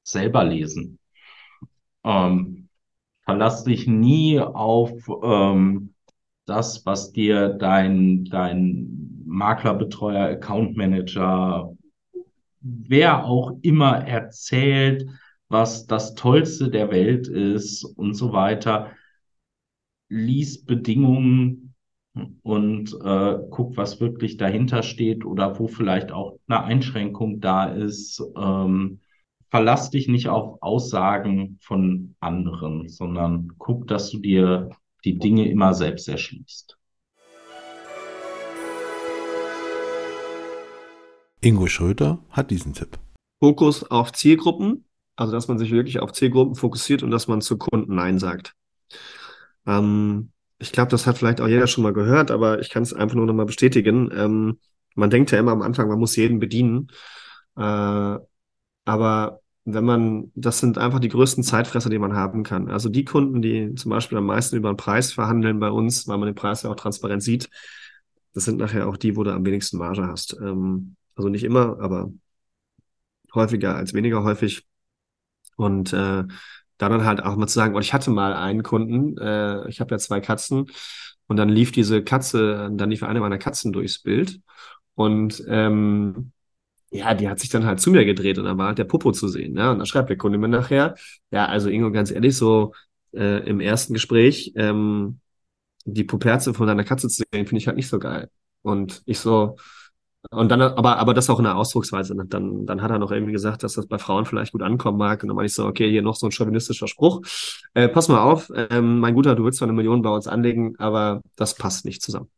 Selber 0.04 0.44
lesen. 0.44 0.98
Ähm, 2.04 2.70
verlass 3.26 3.64
dich 3.64 3.86
nie 3.86 4.40
auf 4.40 4.92
ähm, 5.22 5.94
das, 6.46 6.86
was 6.86 7.12
dir 7.12 7.50
dein, 7.50 8.26
dein 8.26 9.24
Maklerbetreuer, 9.26 10.30
Account 10.30 10.76
Manager, 10.76 11.76
wer 12.62 13.26
auch 13.26 13.58
immer 13.62 14.08
erzählt, 14.08 15.08
was 15.48 15.86
das 15.86 16.16
Tollste 16.16 16.70
der 16.70 16.92
Welt 16.92 17.28
ist 17.28 17.84
und 17.84 18.14
so 18.14 18.34
weiter. 18.34 18.92
Lies 20.10 20.64
Bedingungen 20.64 21.74
und 22.44 22.94
äh, 23.04 23.38
guck, 23.50 23.78
was 23.78 24.00
wirklich 24.02 24.38
dahinter 24.38 24.84
steht 24.84 25.26
oder 25.26 25.60
wo 25.60 25.68
vielleicht 25.68 26.12
auch 26.12 26.38
eine 26.48 26.64
Einschränkung 26.64 27.40
da 27.40 27.66
ist. 27.66 28.22
Ähm, 28.36 29.00
verlass 29.50 29.90
dich 29.90 30.08
nicht 30.08 30.28
auf 30.28 30.62
Aussagen 30.62 31.58
von 31.62 32.16
anderen, 32.20 32.90
sondern 32.90 33.54
guck, 33.58 33.88
dass 33.88 34.12
du 34.12 34.20
dir 34.20 34.70
die 35.06 35.18
Dinge 35.18 35.50
immer 35.50 35.74
selbst 35.74 36.08
erschließt. 36.08 36.78
Ingo 41.42 41.68
Schröter 41.68 42.20
hat 42.30 42.52
diesen 42.52 42.74
Tipp. 42.74 43.00
Fokus 43.40 43.84
auf 43.84 44.14
Zielgruppen, 44.14 44.86
also 45.16 45.32
dass 45.32 45.48
man 45.48 45.58
sich 45.58 45.72
wirklich 45.72 46.00
auf 46.00 46.12
Zielgruppen 46.14 46.56
fokussiert 46.56 47.02
und 47.02 47.10
dass 47.10 47.28
man 47.28 47.42
zu 47.42 47.58
Kunden 47.58 47.96
Nein 47.96 48.20
sagt. 48.20 48.54
Ähm, 49.66 50.32
ich 50.60 50.72
glaube, 50.72 50.92
das 50.92 51.08
hat 51.08 51.18
vielleicht 51.18 51.42
auch 51.42 51.48
jeder 51.48 51.66
schon 51.66 51.84
mal 51.84 51.94
gehört, 51.94 52.30
aber 52.30 52.60
ich 52.60 52.70
kann 52.70 52.84
es 52.84 52.94
einfach 52.94 53.16
nur 53.16 53.26
nochmal 53.26 53.48
bestätigen. 53.48 54.12
Ähm, 54.14 54.60
man 54.94 55.10
denkt 55.10 55.32
ja 55.32 55.40
immer 55.40 55.52
am 55.52 55.64
Anfang, 55.64 55.88
man 55.88 55.98
muss 56.00 56.16
jeden 56.16 56.40
bedienen. 56.40 56.92
Äh, 57.58 58.18
aber 58.86 59.41
wenn 59.66 59.86
man, 59.86 60.32
das 60.36 60.60
sind 60.60 60.78
einfach 60.78 61.00
die 61.00 61.10
größten 61.10 61.44
Zeitfresser, 61.44 61.90
die 61.90 62.00
man 62.00 62.16
haben 62.16 62.44
kann. 62.44 62.70
Also 62.70 62.90
die 62.90 63.06
Kunden, 63.06 63.42
die 63.42 63.76
zum 63.76 63.92
Beispiel 63.92 64.18
am 64.18 64.26
meisten 64.26 64.56
über 64.56 64.72
den 64.72 64.78
Preis 64.78 65.14
verhandeln 65.14 65.60
bei 65.60 65.70
uns, 65.70 66.08
weil 66.08 66.18
man 66.18 66.28
den 66.28 66.36
Preis 66.36 66.64
ja 66.64 66.72
auch 66.72 66.76
transparent 66.76 67.22
sieht, 67.22 67.50
das 68.34 68.46
sind 68.46 68.58
nachher 68.58 68.88
auch 68.88 68.98
die, 68.98 69.16
wo 69.16 69.24
du 69.24 69.34
am 69.34 69.46
wenigsten 69.46 69.78
Marge 69.78 70.08
hast. 70.08 70.36
Ähm, 70.42 70.96
also 71.16 71.30
nicht 71.30 71.44
immer, 71.44 71.80
aber 71.80 72.12
häufiger 73.34 73.76
als 73.76 73.94
weniger 73.94 74.24
häufig. 74.24 74.66
Und 75.58 75.94
äh, 75.94 76.24
da 76.78 76.90
dann 76.90 77.06
halt 77.06 77.24
auch 77.24 77.36
mal 77.36 77.48
zu 77.48 77.56
sagen, 77.56 77.76
oh, 77.76 77.80
ich 77.80 77.94
hatte 77.94 78.10
mal 78.10 78.34
einen 78.34 78.64
Kunden, 78.64 79.18
äh, 79.18 79.68
ich 79.70 79.80
habe 79.80 79.92
ja 79.94 80.00
zwei 80.00 80.20
Katzen 80.22 80.66
und 81.28 81.38
dann 81.38 81.50
lief 81.50 81.72
diese 81.72 82.04
Katze, 82.04 82.72
dann 82.74 82.90
lief 82.90 83.04
eine 83.04 83.20
meiner 83.20 83.38
Katzen 83.38 83.72
durchs 83.72 84.02
Bild 84.02 84.42
und 84.96 85.44
ähm, 85.48 86.32
ja, 86.92 87.14
die 87.14 87.30
hat 87.30 87.40
sich 87.40 87.50
dann 87.50 87.66
halt 87.66 87.80
zu 87.80 87.92
mir 87.92 88.06
gedreht 88.06 88.38
und 88.38 88.46
dann 88.46 88.58
war 88.58 88.68
halt 88.68 88.78
der 88.78 88.84
Popo 88.84 89.12
zu 89.12 89.28
sehen. 89.28 89.54
Ne? 89.54 89.72
Und 89.72 89.80
dann 89.80 89.86
schreibt 89.86 90.10
der 90.10 90.18
Kunde 90.18 90.38
mir 90.38 90.48
nachher, 90.50 90.96
ja, 91.32 91.46
also 91.46 91.70
Ingo, 91.70 91.92
ganz 91.92 92.12
ehrlich, 92.12 92.36
so 92.36 92.74
äh, 93.14 93.48
im 93.48 93.60
ersten 93.62 93.94
Gespräch, 93.94 94.54
ähm, 94.56 95.20
die 95.86 96.04
Puperze 96.04 96.54
von 96.54 96.68
deiner 96.68 96.84
Katze 96.84 97.08
zu 97.08 97.24
sehen, 97.32 97.46
finde 97.48 97.58
ich 97.58 97.68
halt 97.68 97.78
nicht 97.78 97.88
so 97.90 98.00
geil. 98.00 98.30
Und 98.62 99.02
ich 99.06 99.20
so, 99.20 99.56
und 100.30 100.50
dann, 100.50 100.62
aber, 100.62 100.98
aber 100.98 101.14
das 101.14 101.30
auch 101.30 101.40
in 101.40 101.46
der 101.46 101.58
Ausdrucksweise. 101.58 102.16
Ne? 102.16 102.26
Dann, 102.28 102.66
dann 102.66 102.82
hat 102.82 102.92
er 102.92 103.00
noch 103.00 103.12
irgendwie 103.12 103.32
gesagt, 103.34 103.64
dass 103.64 103.74
das 103.74 103.88
bei 103.88 103.98
Frauen 103.98 104.26
vielleicht 104.26 104.52
gut 104.52 104.62
ankommen 104.62 104.98
mag. 104.98 105.24
Und 105.24 105.30
dann 105.30 105.36
meine 105.36 105.48
ich 105.48 105.54
so, 105.54 105.66
okay, 105.66 105.90
hier 105.90 106.04
noch 106.04 106.16
so 106.16 106.28
ein 106.28 106.32
chauvinistischer 106.32 106.88
Spruch. 106.88 107.22
Äh, 107.74 107.90
pass 107.90 108.08
mal 108.08 108.22
auf, 108.22 108.52
ähm, 108.56 109.00
mein 109.00 109.16
Guter, 109.16 109.36
du 109.36 109.44
willst 109.44 109.58
zwar 109.60 109.68
eine 109.68 109.76
Million 109.76 110.02
bei 110.04 110.10
uns 110.12 110.28
anlegen, 110.28 110.76
aber 110.78 111.22
das 111.36 111.56
passt 111.56 111.86
nicht 111.86 112.02
zusammen. 112.02 112.30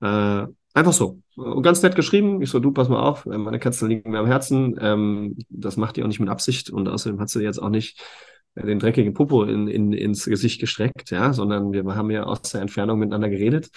Äh, 0.00 0.46
einfach 0.74 0.92
so. 0.92 1.20
Ganz 1.62 1.82
nett 1.82 1.96
geschrieben. 1.96 2.42
Ich 2.42 2.50
so, 2.50 2.58
du, 2.58 2.72
pass 2.72 2.88
mal 2.88 3.00
auf, 3.00 3.26
äh, 3.26 3.38
meine 3.38 3.58
Katzen 3.58 3.88
liegen 3.88 4.10
mir 4.10 4.18
am 4.18 4.26
Herzen. 4.26 4.76
Ähm, 4.80 5.36
das 5.48 5.76
macht 5.76 5.96
die 5.96 6.02
auch 6.02 6.08
nicht 6.08 6.20
mit 6.20 6.28
Absicht. 6.28 6.70
Und 6.70 6.88
außerdem 6.88 7.20
hat 7.20 7.30
sie 7.30 7.42
jetzt 7.42 7.58
auch 7.58 7.70
nicht 7.70 8.02
äh, 8.54 8.66
den 8.66 8.78
dreckigen 8.78 9.14
Popo 9.14 9.44
in, 9.44 9.68
in, 9.68 9.92
ins 9.92 10.24
Gesicht 10.24 10.60
gestreckt, 10.60 11.10
ja, 11.10 11.32
sondern 11.32 11.72
wir 11.72 11.84
haben 11.94 12.10
ja 12.10 12.24
aus 12.24 12.42
der 12.42 12.60
Entfernung 12.60 12.98
miteinander 12.98 13.30
geredet. 13.30 13.70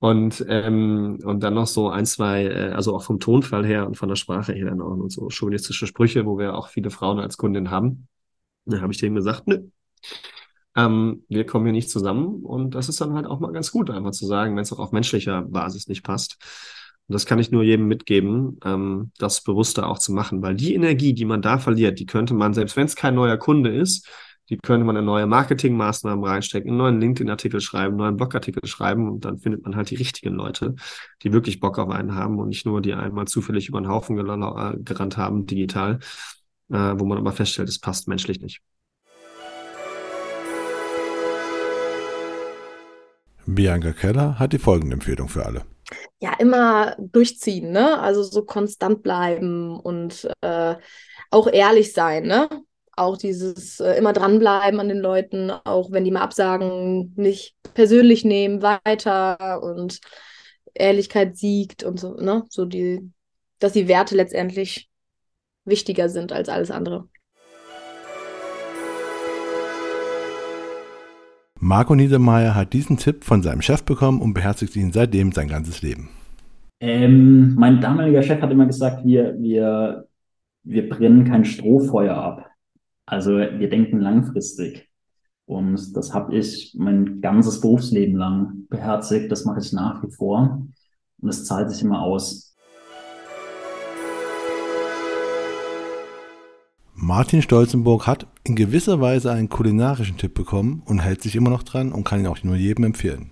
Und, 0.00 0.44
ähm, 0.48 1.18
und 1.24 1.40
dann 1.42 1.54
noch 1.54 1.66
so 1.66 1.90
ein, 1.90 2.06
zwei, 2.06 2.44
äh, 2.44 2.70
also 2.70 2.94
auch 2.94 3.02
vom 3.02 3.18
Tonfall 3.18 3.66
her 3.66 3.86
und 3.86 3.96
von 3.96 4.08
der 4.08 4.16
Sprache 4.16 4.52
her 4.52 4.66
dann 4.66 4.80
auch 4.80 4.92
und 4.92 5.10
so 5.10 5.28
chauvinistische 5.28 5.88
Sprüche, 5.88 6.24
wo 6.24 6.38
wir 6.38 6.54
auch 6.54 6.68
viele 6.68 6.90
Frauen 6.90 7.18
als 7.18 7.36
Kundin 7.36 7.70
haben. 7.70 8.06
Da 8.64 8.80
habe 8.80 8.92
ich 8.92 8.98
denen 8.98 9.16
gesagt, 9.16 9.48
nö, 9.48 9.64
ähm, 10.76 11.24
wir 11.28 11.46
kommen 11.46 11.66
hier 11.66 11.72
nicht 11.72 11.90
zusammen. 11.90 12.44
Und 12.44 12.74
das 12.74 12.88
ist 12.88 13.00
dann 13.00 13.14
halt 13.14 13.26
auch 13.26 13.40
mal 13.40 13.52
ganz 13.52 13.70
gut, 13.70 13.90
einfach 13.90 14.12
zu 14.12 14.26
sagen, 14.26 14.56
wenn 14.56 14.62
es 14.62 14.72
auch 14.72 14.78
auf 14.78 14.92
menschlicher 14.92 15.42
Basis 15.42 15.88
nicht 15.88 16.02
passt. 16.02 16.36
Und 17.08 17.14
das 17.14 17.26
kann 17.26 17.38
ich 17.38 17.50
nur 17.50 17.62
jedem 17.62 17.88
mitgeben, 17.88 18.58
ähm, 18.64 19.12
das 19.18 19.42
bewusster 19.42 19.88
auch 19.88 19.98
zu 19.98 20.12
machen, 20.12 20.42
weil 20.42 20.54
die 20.54 20.74
Energie, 20.74 21.14
die 21.14 21.24
man 21.24 21.40
da 21.42 21.58
verliert, 21.58 21.98
die 21.98 22.06
könnte 22.06 22.34
man, 22.34 22.52
selbst 22.52 22.76
wenn 22.76 22.86
es 22.86 22.96
kein 22.96 23.14
neuer 23.14 23.38
Kunde 23.38 23.74
ist, 23.74 24.06
die 24.50 24.56
könnte 24.58 24.84
man 24.84 24.96
in 24.96 25.04
neue 25.04 25.26
Marketingmaßnahmen 25.26 26.24
reinstecken, 26.24 26.70
einen 26.70 26.78
neuen 26.78 27.00
LinkedIn-Artikel 27.00 27.60
schreiben, 27.60 27.94
einen 27.94 27.98
neuen 27.98 28.16
Blogartikel 28.16 28.66
schreiben 28.66 29.08
und 29.10 29.24
dann 29.24 29.38
findet 29.38 29.62
man 29.62 29.76
halt 29.76 29.90
die 29.90 29.96
richtigen 29.96 30.34
Leute, 30.34 30.74
die 31.22 31.32
wirklich 31.32 31.60
Bock 31.60 31.78
auf 31.78 31.90
einen 31.90 32.14
haben 32.14 32.38
und 32.38 32.48
nicht 32.48 32.64
nur 32.64 32.80
die 32.80 32.94
einmal 32.94 33.26
zufällig 33.26 33.68
über 33.68 33.80
den 33.80 33.88
Haufen 33.88 34.18
äh, 34.18 34.76
gerannt 34.82 35.16
haben, 35.16 35.46
digital, 35.46 35.98
äh, 36.70 36.94
wo 36.96 37.04
man 37.04 37.18
aber 37.18 37.32
feststellt, 37.32 37.68
es 37.68 37.78
passt 37.78 38.08
menschlich 38.08 38.40
nicht. 38.40 38.62
Bianca 43.54 43.92
Keller 43.92 44.38
hat 44.38 44.52
die 44.52 44.58
folgende 44.58 44.94
Empfehlung 44.94 45.28
für 45.28 45.44
alle. 45.44 45.64
Ja, 46.20 46.34
immer 46.38 46.96
durchziehen, 46.98 47.72
ne? 47.72 47.98
Also 47.98 48.22
so 48.22 48.44
konstant 48.44 49.02
bleiben 49.02 49.80
und 49.80 50.28
äh, 50.42 50.74
auch 51.30 51.46
ehrlich 51.46 51.92
sein, 51.92 52.26
ne? 52.26 52.48
auch 52.98 53.16
dieses 53.16 53.80
äh, 53.80 53.92
immer 53.92 54.12
dranbleiben 54.12 54.80
an 54.80 54.88
den 54.88 54.98
Leuten, 54.98 55.50
auch 55.50 55.90
wenn 55.92 56.04
die 56.04 56.10
mal 56.10 56.22
absagen, 56.22 57.12
nicht 57.16 57.54
persönlich 57.74 58.24
nehmen, 58.24 58.60
weiter 58.62 59.62
und 59.62 60.00
Ehrlichkeit 60.74 61.36
siegt 61.36 61.84
und 61.84 61.98
so, 61.98 62.14
ne? 62.14 62.44
So 62.50 62.64
die, 62.64 63.10
dass 63.58 63.72
die 63.72 63.88
Werte 63.88 64.14
letztendlich 64.14 64.88
wichtiger 65.64 66.08
sind 66.08 66.32
als 66.32 66.48
alles 66.48 66.70
andere. 66.70 67.08
Marco 71.68 71.94
Niedermeyer 71.94 72.54
hat 72.54 72.72
diesen 72.72 72.96
Tipp 72.96 73.24
von 73.24 73.42
seinem 73.42 73.60
Chef 73.60 73.82
bekommen 73.82 74.22
und 74.22 74.32
beherzigt 74.32 74.74
ihn 74.74 74.90
seitdem 74.90 75.32
sein 75.32 75.48
ganzes 75.48 75.82
Leben. 75.82 76.08
Ähm, 76.80 77.56
mein 77.56 77.82
damaliger 77.82 78.22
Chef 78.22 78.40
hat 78.40 78.50
immer 78.50 78.64
gesagt, 78.64 79.04
wir, 79.04 79.38
wir, 79.38 80.08
wir 80.62 80.88
brennen 80.88 81.26
kein 81.26 81.44
Strohfeuer 81.44 82.16
ab. 82.16 82.46
Also 83.04 83.36
wir 83.36 83.68
denken 83.68 84.00
langfristig. 84.00 84.88
Und 85.44 85.94
das 85.94 86.14
habe 86.14 86.38
ich 86.38 86.74
mein 86.74 87.20
ganzes 87.20 87.60
Berufsleben 87.60 88.16
lang 88.16 88.66
beherzigt. 88.70 89.30
Das 89.30 89.44
mache 89.44 89.60
ich 89.60 89.70
nach 89.74 90.02
wie 90.02 90.10
vor. 90.10 90.66
Und 91.20 91.28
es 91.28 91.44
zahlt 91.44 91.70
sich 91.70 91.82
immer 91.82 92.00
aus. 92.00 92.47
Martin 97.00 97.42
Stolzenburg 97.42 98.08
hat 98.08 98.26
in 98.42 98.56
gewisser 98.56 99.00
Weise 99.00 99.30
einen 99.30 99.48
kulinarischen 99.48 100.16
Tipp 100.16 100.34
bekommen 100.34 100.82
und 100.84 100.98
hält 100.98 101.22
sich 101.22 101.36
immer 101.36 101.48
noch 101.48 101.62
dran 101.62 101.92
und 101.92 102.02
kann 102.02 102.18
ihn 102.18 102.26
auch 102.26 102.42
nur 102.42 102.56
jedem 102.56 102.84
empfehlen. 102.84 103.30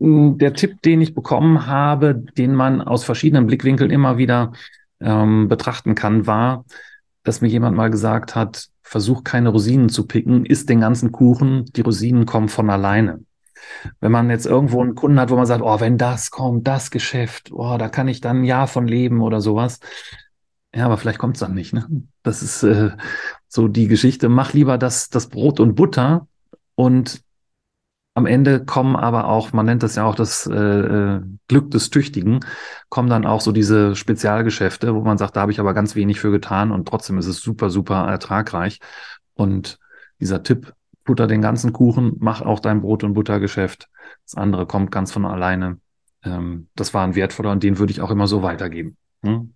Der 0.00 0.54
Tipp, 0.54 0.80
den 0.80 1.02
ich 1.02 1.14
bekommen 1.14 1.66
habe, 1.66 2.14
den 2.14 2.54
man 2.54 2.80
aus 2.80 3.04
verschiedenen 3.04 3.46
Blickwinkeln 3.46 3.90
immer 3.90 4.16
wieder 4.16 4.52
ähm, 4.98 5.46
betrachten 5.48 5.94
kann, 5.94 6.26
war, 6.26 6.64
dass 7.22 7.42
mir 7.42 7.48
jemand 7.48 7.76
mal 7.76 7.90
gesagt 7.90 8.34
hat, 8.34 8.68
versuch 8.80 9.24
keine 9.24 9.50
Rosinen 9.50 9.90
zu 9.90 10.06
picken, 10.06 10.46
isst 10.46 10.70
den 10.70 10.80
ganzen 10.80 11.12
Kuchen, 11.12 11.66
die 11.76 11.82
Rosinen 11.82 12.24
kommen 12.24 12.48
von 12.48 12.70
alleine. 12.70 13.20
Wenn 14.00 14.10
man 14.10 14.30
jetzt 14.30 14.46
irgendwo 14.46 14.80
einen 14.80 14.94
Kunden 14.94 15.20
hat, 15.20 15.28
wo 15.28 15.36
man 15.36 15.46
sagt, 15.46 15.62
oh, 15.62 15.80
wenn 15.80 15.98
das 15.98 16.30
kommt, 16.30 16.66
das 16.66 16.90
Geschäft, 16.90 17.50
oh, 17.52 17.76
da 17.78 17.90
kann 17.90 18.08
ich 18.08 18.22
dann 18.22 18.38
ein 18.38 18.44
Jahr 18.44 18.68
von 18.68 18.88
leben 18.88 19.20
oder 19.20 19.42
sowas. 19.42 19.80
Ja, 20.74 20.86
aber 20.86 20.96
vielleicht 20.96 21.18
kommt 21.18 21.36
es 21.36 21.40
dann 21.40 21.54
nicht. 21.54 21.72
Ne? 21.72 21.86
Das 22.22 22.42
ist 22.42 22.62
äh, 22.62 22.92
so 23.48 23.68
die 23.68 23.88
Geschichte. 23.88 24.28
Mach 24.28 24.52
lieber 24.52 24.78
das, 24.78 25.10
das 25.10 25.28
Brot 25.28 25.60
und 25.60 25.74
Butter 25.74 26.26
und 26.74 27.22
am 28.14 28.26
Ende 28.26 28.64
kommen 28.64 28.94
aber 28.94 29.26
auch, 29.28 29.52
man 29.52 29.64
nennt 29.64 29.82
das 29.82 29.96
ja 29.96 30.04
auch 30.04 30.14
das 30.14 30.46
äh, 30.46 30.54
äh, 30.54 31.22
Glück 31.48 31.70
des 31.70 31.88
Tüchtigen, 31.88 32.40
kommen 32.90 33.08
dann 33.08 33.24
auch 33.24 33.40
so 33.40 33.52
diese 33.52 33.96
Spezialgeschäfte, 33.96 34.94
wo 34.94 35.00
man 35.00 35.16
sagt, 35.16 35.36
da 35.36 35.40
habe 35.40 35.52
ich 35.52 35.60
aber 35.60 35.72
ganz 35.72 35.94
wenig 35.94 36.20
für 36.20 36.30
getan 36.30 36.72
und 36.72 36.86
trotzdem 36.86 37.16
ist 37.16 37.26
es 37.26 37.40
super, 37.40 37.70
super 37.70 38.06
ertragreich. 38.06 38.80
Und 39.34 39.78
dieser 40.20 40.42
Tipp, 40.42 40.74
butter 41.04 41.26
den 41.26 41.40
ganzen 41.40 41.72
Kuchen, 41.72 42.16
mach 42.18 42.42
auch 42.42 42.60
dein 42.60 42.82
Brot- 42.82 43.02
und 43.02 43.14
Buttergeschäft. 43.14 43.88
Das 44.26 44.34
andere 44.34 44.66
kommt 44.66 44.90
ganz 44.90 45.10
von 45.10 45.24
alleine. 45.24 45.78
ähm, 46.22 46.68
das 46.74 46.92
war 46.94 47.04
ein 47.04 47.14
wertvoller 47.14 47.50
und 47.50 47.62
den 47.62 47.78
würde 47.78 47.92
ich 47.92 48.02
auch 48.02 48.10
immer 48.10 48.26
so 48.26 48.42
weitergeben. 48.42 48.96
Hm? 49.22 49.54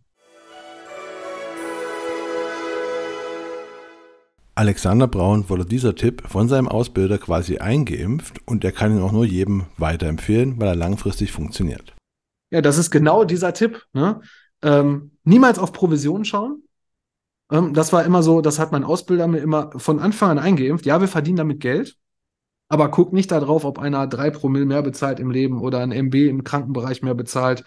Alexander 4.58 5.06
Braun 5.06 5.50
wurde 5.50 5.66
dieser 5.66 5.94
Tipp 5.94 6.22
von 6.26 6.48
seinem 6.48 6.66
Ausbilder 6.66 7.18
quasi 7.18 7.58
eingeimpft 7.58 8.40
und 8.46 8.64
er 8.64 8.72
kann 8.72 8.90
ihn 8.90 9.02
auch 9.02 9.12
nur 9.12 9.26
jedem 9.26 9.66
weiterempfehlen, 9.76 10.58
weil 10.58 10.68
er 10.68 10.74
langfristig 10.74 11.30
funktioniert. 11.30 11.94
Ja, 12.50 12.62
das 12.62 12.78
ist 12.78 12.90
genau 12.90 13.24
dieser 13.24 13.52
Tipp. 13.52 13.84
Ne? 13.92 14.22
Ähm, 14.62 15.10
niemals 15.24 15.58
auf 15.58 15.74
Provision 15.74 16.24
schauen. 16.24 16.62
Ähm, 17.52 17.74
das 17.74 17.92
war 17.92 18.04
immer 18.04 18.22
so, 18.22 18.40
das 18.40 18.58
hat 18.58 18.72
mein 18.72 18.82
Ausbilder 18.82 19.28
mir 19.28 19.40
immer 19.40 19.72
von 19.76 19.98
Anfang 19.98 20.30
an 20.30 20.38
eingeimpft. 20.38 20.86
Ja, 20.86 21.02
wir 21.02 21.08
verdienen 21.08 21.36
damit 21.36 21.60
Geld, 21.60 21.98
aber 22.68 22.90
guck 22.90 23.12
nicht 23.12 23.30
darauf, 23.30 23.66
ob 23.66 23.78
einer 23.78 24.06
drei 24.06 24.30
Promille 24.30 24.64
mehr 24.64 24.82
bezahlt 24.82 25.20
im 25.20 25.30
Leben 25.30 25.60
oder 25.60 25.80
ein 25.80 25.92
MB 25.92 26.14
im 26.14 26.44
Krankenbereich 26.44 27.02
mehr 27.02 27.14
bezahlt. 27.14 27.62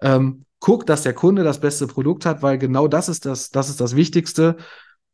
Ähm, 0.00 0.46
guck, 0.58 0.84
dass 0.84 1.02
der 1.02 1.14
Kunde 1.14 1.44
das 1.44 1.60
beste 1.60 1.86
Produkt 1.86 2.26
hat, 2.26 2.42
weil 2.42 2.58
genau 2.58 2.88
das 2.88 3.08
ist 3.08 3.24
das, 3.24 3.50
das 3.50 3.68
ist 3.68 3.80
das 3.80 3.94
Wichtigste. 3.94 4.56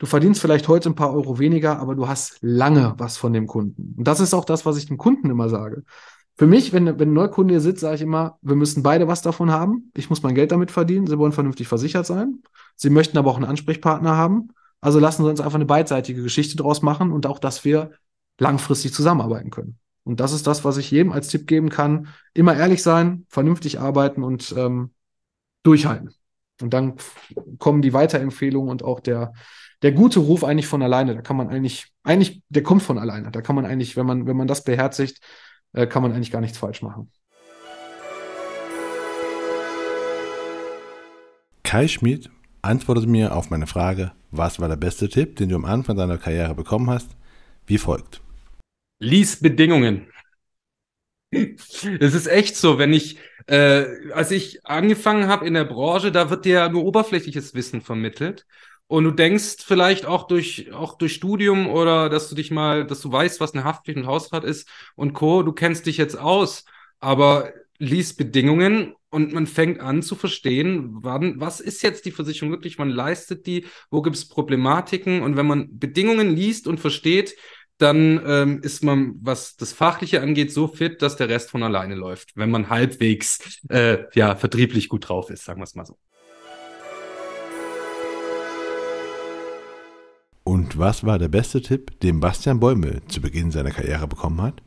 Du 0.00 0.06
verdienst 0.06 0.40
vielleicht 0.40 0.66
heute 0.66 0.88
ein 0.88 0.94
paar 0.94 1.12
Euro 1.12 1.38
weniger, 1.38 1.78
aber 1.78 1.94
du 1.94 2.08
hast 2.08 2.38
lange 2.40 2.94
was 2.96 3.18
von 3.18 3.34
dem 3.34 3.46
Kunden. 3.46 3.94
Und 3.98 4.08
das 4.08 4.18
ist 4.18 4.32
auch 4.32 4.46
das, 4.46 4.64
was 4.64 4.78
ich 4.78 4.86
dem 4.86 4.96
Kunden 4.96 5.28
immer 5.28 5.50
sage. 5.50 5.84
Für 6.38 6.46
mich, 6.46 6.72
wenn, 6.72 6.86
wenn 6.98 7.10
ein 7.10 7.12
Neukunde 7.12 7.52
hier 7.52 7.60
sitzt, 7.60 7.82
sage 7.82 7.96
ich 7.96 8.00
immer, 8.00 8.38
wir 8.40 8.56
müssen 8.56 8.82
beide 8.82 9.08
was 9.08 9.20
davon 9.20 9.50
haben. 9.50 9.92
Ich 9.94 10.08
muss 10.08 10.22
mein 10.22 10.34
Geld 10.34 10.52
damit 10.52 10.70
verdienen. 10.70 11.06
Sie 11.06 11.18
wollen 11.18 11.32
vernünftig 11.32 11.68
versichert 11.68 12.06
sein. 12.06 12.42
Sie 12.76 12.88
möchten 12.88 13.18
aber 13.18 13.30
auch 13.30 13.36
einen 13.36 13.44
Ansprechpartner 13.44 14.16
haben. 14.16 14.48
Also 14.80 14.98
lassen 14.98 15.22
Sie 15.22 15.28
uns 15.28 15.42
einfach 15.42 15.56
eine 15.56 15.66
beidseitige 15.66 16.22
Geschichte 16.22 16.56
draus 16.56 16.80
machen 16.80 17.12
und 17.12 17.26
auch, 17.26 17.38
dass 17.38 17.66
wir 17.66 17.90
langfristig 18.38 18.94
zusammenarbeiten 18.94 19.50
können. 19.50 19.76
Und 20.04 20.20
das 20.20 20.32
ist 20.32 20.46
das, 20.46 20.64
was 20.64 20.78
ich 20.78 20.90
jedem 20.90 21.12
als 21.12 21.28
Tipp 21.28 21.46
geben 21.46 21.68
kann. 21.68 22.08
Immer 22.32 22.56
ehrlich 22.56 22.82
sein, 22.82 23.26
vernünftig 23.28 23.80
arbeiten 23.80 24.22
und 24.22 24.54
ähm, 24.56 24.92
durchhalten. 25.62 26.14
Und 26.62 26.72
dann 26.72 26.94
kommen 27.58 27.82
die 27.82 27.92
Weiterempfehlungen 27.92 28.70
und 28.70 28.82
auch 28.82 29.00
der, 29.00 29.34
der 29.82 29.92
gute 29.92 30.20
Ruf 30.20 30.44
eigentlich 30.44 30.66
von 30.66 30.82
alleine. 30.82 31.14
Da 31.14 31.22
kann 31.22 31.36
man 31.36 31.48
eigentlich, 31.48 31.86
eigentlich, 32.02 32.42
der 32.48 32.62
kommt 32.62 32.82
von 32.82 32.98
alleine. 32.98 33.30
Da 33.30 33.40
kann 33.40 33.56
man 33.56 33.66
eigentlich, 33.66 33.96
wenn 33.96 34.06
man, 34.06 34.26
wenn 34.26 34.36
man 34.36 34.46
das 34.46 34.64
beherzigt, 34.64 35.20
äh, 35.72 35.86
kann 35.86 36.02
man 36.02 36.12
eigentlich 36.12 36.30
gar 36.30 36.40
nichts 36.40 36.58
falsch 36.58 36.82
machen. 36.82 37.10
Kai 41.62 41.86
Schmid 41.86 42.30
antwortete 42.62 43.06
mir 43.06 43.34
auf 43.34 43.50
meine 43.50 43.66
Frage, 43.66 44.12
was 44.30 44.60
war 44.60 44.68
der 44.68 44.76
beste 44.76 45.08
Tipp, 45.08 45.36
den 45.36 45.48
du 45.48 45.56
am 45.56 45.64
Anfang 45.64 45.96
deiner 45.96 46.18
Karriere 46.18 46.54
bekommen 46.54 46.90
hast, 46.90 47.10
wie 47.66 47.78
folgt. 47.78 48.20
Lies 48.98 49.40
Bedingungen. 49.40 50.08
Es 51.30 52.14
ist 52.14 52.26
echt 52.26 52.56
so, 52.56 52.78
wenn 52.78 52.92
ich, 52.92 53.18
äh, 53.46 53.84
als 54.12 54.32
ich 54.32 54.66
angefangen 54.66 55.28
habe 55.28 55.46
in 55.46 55.54
der 55.54 55.64
Branche, 55.64 56.10
da 56.10 56.28
wird 56.28 56.44
dir 56.44 56.68
nur 56.68 56.84
oberflächliches 56.84 57.54
Wissen 57.54 57.82
vermittelt. 57.82 58.46
Und 58.90 59.04
du 59.04 59.12
denkst 59.12 59.58
vielleicht 59.64 60.04
auch 60.04 60.26
durch, 60.26 60.72
auch 60.72 60.98
durch 60.98 61.14
Studium 61.14 61.68
oder 61.68 62.08
dass 62.08 62.28
du 62.28 62.34
dich 62.34 62.50
mal, 62.50 62.84
dass 62.84 63.00
du 63.00 63.12
weißt, 63.12 63.38
was 63.38 63.54
eine 63.54 63.62
Haftpflicht 63.62 63.96
und 63.96 64.06
Hausrat 64.08 64.42
ist 64.42 64.68
und 64.96 65.12
Co., 65.12 65.44
du 65.44 65.52
kennst 65.52 65.86
dich 65.86 65.96
jetzt 65.96 66.18
aus, 66.18 66.64
aber 66.98 67.52
liest 67.78 68.18
Bedingungen 68.18 68.96
und 69.10 69.32
man 69.32 69.46
fängt 69.46 69.78
an 69.78 70.02
zu 70.02 70.16
verstehen, 70.16 70.88
wann, 71.02 71.38
was 71.38 71.60
ist 71.60 71.82
jetzt 71.82 72.04
die 72.04 72.10
Versicherung 72.10 72.50
wirklich, 72.50 72.78
man 72.78 72.90
leistet 72.90 73.46
die, 73.46 73.64
wo 73.92 74.02
gibt 74.02 74.16
es 74.16 74.26
Problematiken 74.26 75.22
und 75.22 75.36
wenn 75.36 75.46
man 75.46 75.78
Bedingungen 75.78 76.34
liest 76.34 76.66
und 76.66 76.80
versteht, 76.80 77.36
dann 77.78 78.20
ähm, 78.26 78.60
ist 78.64 78.82
man, 78.82 79.14
was 79.22 79.54
das 79.54 79.72
Fachliche 79.72 80.20
angeht, 80.20 80.52
so 80.52 80.66
fit, 80.66 81.00
dass 81.00 81.14
der 81.14 81.28
Rest 81.28 81.50
von 81.50 81.62
alleine 81.62 81.94
läuft, 81.94 82.32
wenn 82.34 82.50
man 82.50 82.68
halbwegs 82.68 83.60
äh, 83.68 83.98
ja, 84.14 84.34
vertrieblich 84.34 84.88
gut 84.88 85.08
drauf 85.08 85.30
ist, 85.30 85.44
sagen 85.44 85.60
wir 85.60 85.64
es 85.64 85.76
mal 85.76 85.86
so. 85.86 85.96
Was 90.80 91.04
war 91.04 91.18
der 91.18 91.28
beste 91.28 91.60
Tipp, 91.60 92.00
den 92.00 92.18
Bastian 92.18 92.58
Bäume 92.58 93.02
zu 93.06 93.20
Beginn 93.20 93.50
seiner 93.50 93.70
Karriere 93.70 94.08
bekommen 94.08 94.42
hat? 94.42 94.62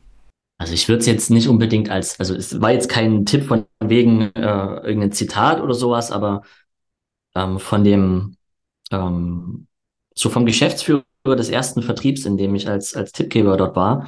Also 0.56 0.72
ich 0.72 0.88
würde 0.88 1.00
es 1.00 1.06
jetzt 1.06 1.30
nicht 1.30 1.48
unbedingt 1.48 1.90
als, 1.90 2.18
also 2.20 2.34
es 2.34 2.60
war 2.60 2.70
jetzt 2.70 2.88
kein 2.88 3.26
Tipp 3.26 3.44
von 3.44 3.66
wegen 3.80 4.30
äh, 4.34 4.76
irgendein 4.86 5.12
Zitat 5.12 5.60
oder 5.60 5.74
sowas, 5.74 6.12
aber 6.12 6.42
ähm, 7.34 7.58
von 7.58 7.82
dem, 7.84 8.36
ähm, 8.92 9.66
so 10.14 10.30
vom 10.30 10.46
Geschäftsführer 10.46 11.02
des 11.24 11.50
ersten 11.50 11.82
Vertriebs, 11.82 12.24
in 12.24 12.36
dem 12.36 12.54
ich 12.54 12.68
als, 12.68 12.94
als 12.94 13.12
Tippgeber 13.12 13.56
dort 13.56 13.74
war, 13.74 14.06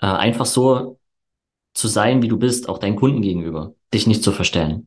äh, 0.00 0.06
einfach 0.06 0.46
so 0.46 0.98
zu 1.74 1.88
sein, 1.88 2.22
wie 2.22 2.28
du 2.28 2.38
bist, 2.38 2.68
auch 2.68 2.78
deinen 2.78 2.96
Kunden 2.96 3.22
gegenüber, 3.22 3.74
dich 3.92 4.06
nicht 4.06 4.22
zu 4.22 4.30
verstellen. 4.30 4.86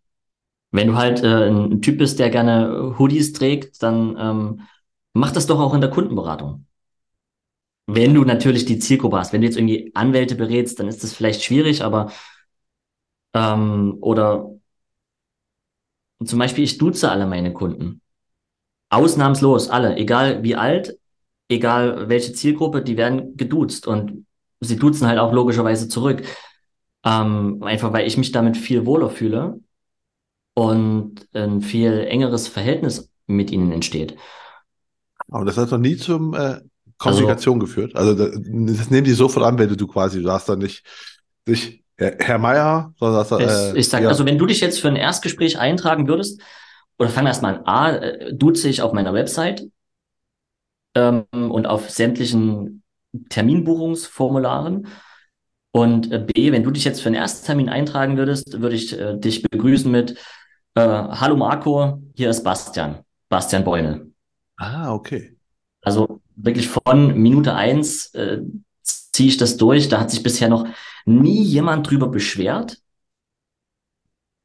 Wenn 0.71 0.87
du 0.87 0.95
halt 0.95 1.21
äh, 1.23 1.49
ein 1.49 1.81
Typ 1.81 1.97
bist, 1.97 2.19
der 2.19 2.29
gerne 2.29 2.95
Hoodies 2.97 3.33
trägt, 3.33 3.83
dann 3.83 4.15
ähm, 4.17 4.61
mach 5.13 5.31
das 5.31 5.47
doch 5.47 5.59
auch 5.59 5.73
in 5.73 5.81
der 5.81 5.89
Kundenberatung. 5.89 6.65
Wenn 7.85 8.13
du 8.13 8.23
natürlich 8.23 8.65
die 8.65 8.79
Zielgruppe 8.79 9.17
hast, 9.17 9.33
wenn 9.33 9.41
du 9.41 9.47
jetzt 9.47 9.57
irgendwie 9.57 9.91
Anwälte 9.93 10.35
berätst, 10.35 10.79
dann 10.79 10.87
ist 10.87 11.03
das 11.03 11.13
vielleicht 11.13 11.43
schwierig, 11.43 11.83
aber 11.83 12.11
ähm, 13.33 13.97
oder 14.01 14.49
zum 16.25 16.39
Beispiel, 16.39 16.63
ich 16.63 16.77
duze 16.77 17.11
alle 17.11 17.25
meine 17.25 17.53
Kunden. 17.53 18.01
Ausnahmslos, 18.89 19.69
alle, 19.69 19.97
egal 19.97 20.43
wie 20.43 20.55
alt, 20.55 20.97
egal 21.49 22.09
welche 22.09 22.33
Zielgruppe, 22.33 22.81
die 22.81 22.97
werden 22.97 23.35
geduzt 23.35 23.87
und 23.87 24.25
sie 24.61 24.77
duzen 24.77 25.07
halt 25.07 25.19
auch 25.19 25.33
logischerweise 25.33 25.89
zurück. 25.89 26.23
Ähm, 27.05 27.61
einfach 27.63 27.91
weil 27.91 28.07
ich 28.07 28.17
mich 28.17 28.31
damit 28.31 28.55
viel 28.55 28.85
wohler 28.85 29.09
fühle 29.09 29.59
und 30.53 31.27
ein 31.33 31.61
viel 31.61 32.05
engeres 32.07 32.47
Verhältnis 32.47 33.11
mit 33.27 33.51
ihnen 33.51 33.71
entsteht. 33.71 34.15
Aber 35.33 35.45
das 35.45 35.57
hat 35.57 35.71
noch 35.71 35.79
nie 35.79 35.97
zum 35.97 36.33
äh, 36.35 36.59
Komplikation 36.97 37.55
also, 37.59 37.65
geführt. 37.65 37.95
Also 37.95 38.13
das, 38.13 38.31
das, 38.33 38.89
nehmen 38.91 39.03
die 39.03 39.13
sofort 39.13 39.45
an, 39.45 39.57
wenn 39.57 39.75
du 39.75 39.87
quasi, 39.87 40.21
du 40.21 40.31
hast 40.31 40.47
dann 40.47 40.59
nicht, 40.59 40.85
nicht 41.47 41.83
Herr 41.97 42.37
Meier, 42.37 42.93
sondern 42.99 43.19
hast 43.19 43.31
äh, 43.31 43.77
Ich 43.77 43.89
sag, 43.89 44.03
ja. 44.03 44.09
also 44.09 44.25
wenn 44.25 44.37
du 44.37 44.45
dich 44.45 44.61
jetzt 44.61 44.79
für 44.79 44.89
ein 44.89 44.95
Erstgespräch 44.95 45.57
eintragen 45.57 46.07
würdest, 46.07 46.39
oder 46.99 47.09
fangen 47.09 47.25
wir 47.25 47.29
erstmal 47.29 47.57
an, 47.57 47.65
A, 47.65 47.95
äh, 47.95 48.33
duze 48.33 48.69
ich 48.69 48.81
auf 48.83 48.93
meiner 48.93 49.13
Website 49.13 49.63
ähm, 50.95 51.25
und 51.31 51.65
auf 51.65 51.89
sämtlichen 51.89 52.83
Terminbuchungsformularen. 53.29 54.87
Und 55.71 56.11
äh, 56.11 56.19
B, 56.19 56.51
wenn 56.51 56.63
du 56.63 56.69
dich 56.69 56.83
jetzt 56.83 57.01
für 57.01 57.07
einen 57.07 57.15
Ersttermin 57.15 57.69
eintragen 57.69 58.17
würdest, 58.17 58.61
würde 58.61 58.75
ich 58.75 58.97
äh, 58.97 59.17
dich 59.17 59.41
begrüßen 59.41 59.91
mit 59.91 60.11
äh, 60.75 60.81
Hallo 60.81 61.35
Marco, 61.35 62.03
hier 62.15 62.29
ist 62.29 62.43
Bastian, 62.43 62.99
Bastian 63.29 63.63
Beune. 63.63 64.12
Ah, 64.57 64.93
okay. 64.93 65.37
Also 65.81 66.21
wirklich 66.35 66.67
von 66.67 67.17
Minute 67.17 67.55
eins 67.55 68.13
äh, 68.13 68.41
ziehe 68.83 69.29
ich 69.29 69.37
das 69.37 69.57
durch. 69.57 69.89
Da 69.89 69.99
hat 69.99 70.11
sich 70.11 70.23
bisher 70.23 70.49
noch 70.49 70.67
nie 71.05 71.43
jemand 71.43 71.89
drüber 71.89 72.07
beschwert. 72.07 72.79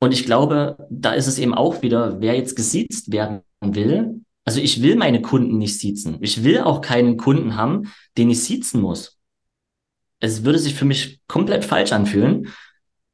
Und 0.00 0.12
ich 0.12 0.24
glaube, 0.24 0.86
da 0.90 1.12
ist 1.12 1.26
es 1.26 1.38
eben 1.38 1.54
auch 1.54 1.82
wieder, 1.82 2.20
wer 2.20 2.36
jetzt 2.36 2.54
gesiezt 2.54 3.10
werden 3.10 3.42
will. 3.60 4.22
Also 4.44 4.60
ich 4.60 4.80
will 4.82 4.96
meine 4.96 5.20
Kunden 5.20 5.58
nicht 5.58 5.78
siezen. 5.78 6.18
Ich 6.20 6.44
will 6.44 6.60
auch 6.60 6.80
keinen 6.80 7.16
Kunden 7.16 7.56
haben, 7.56 7.92
den 8.16 8.30
ich 8.30 8.42
siezen 8.42 8.80
muss. 8.80 9.18
Es 10.20 10.44
würde 10.44 10.58
sich 10.58 10.74
für 10.74 10.84
mich 10.84 11.20
komplett 11.28 11.64
falsch 11.64 11.92
anfühlen. 11.92 12.48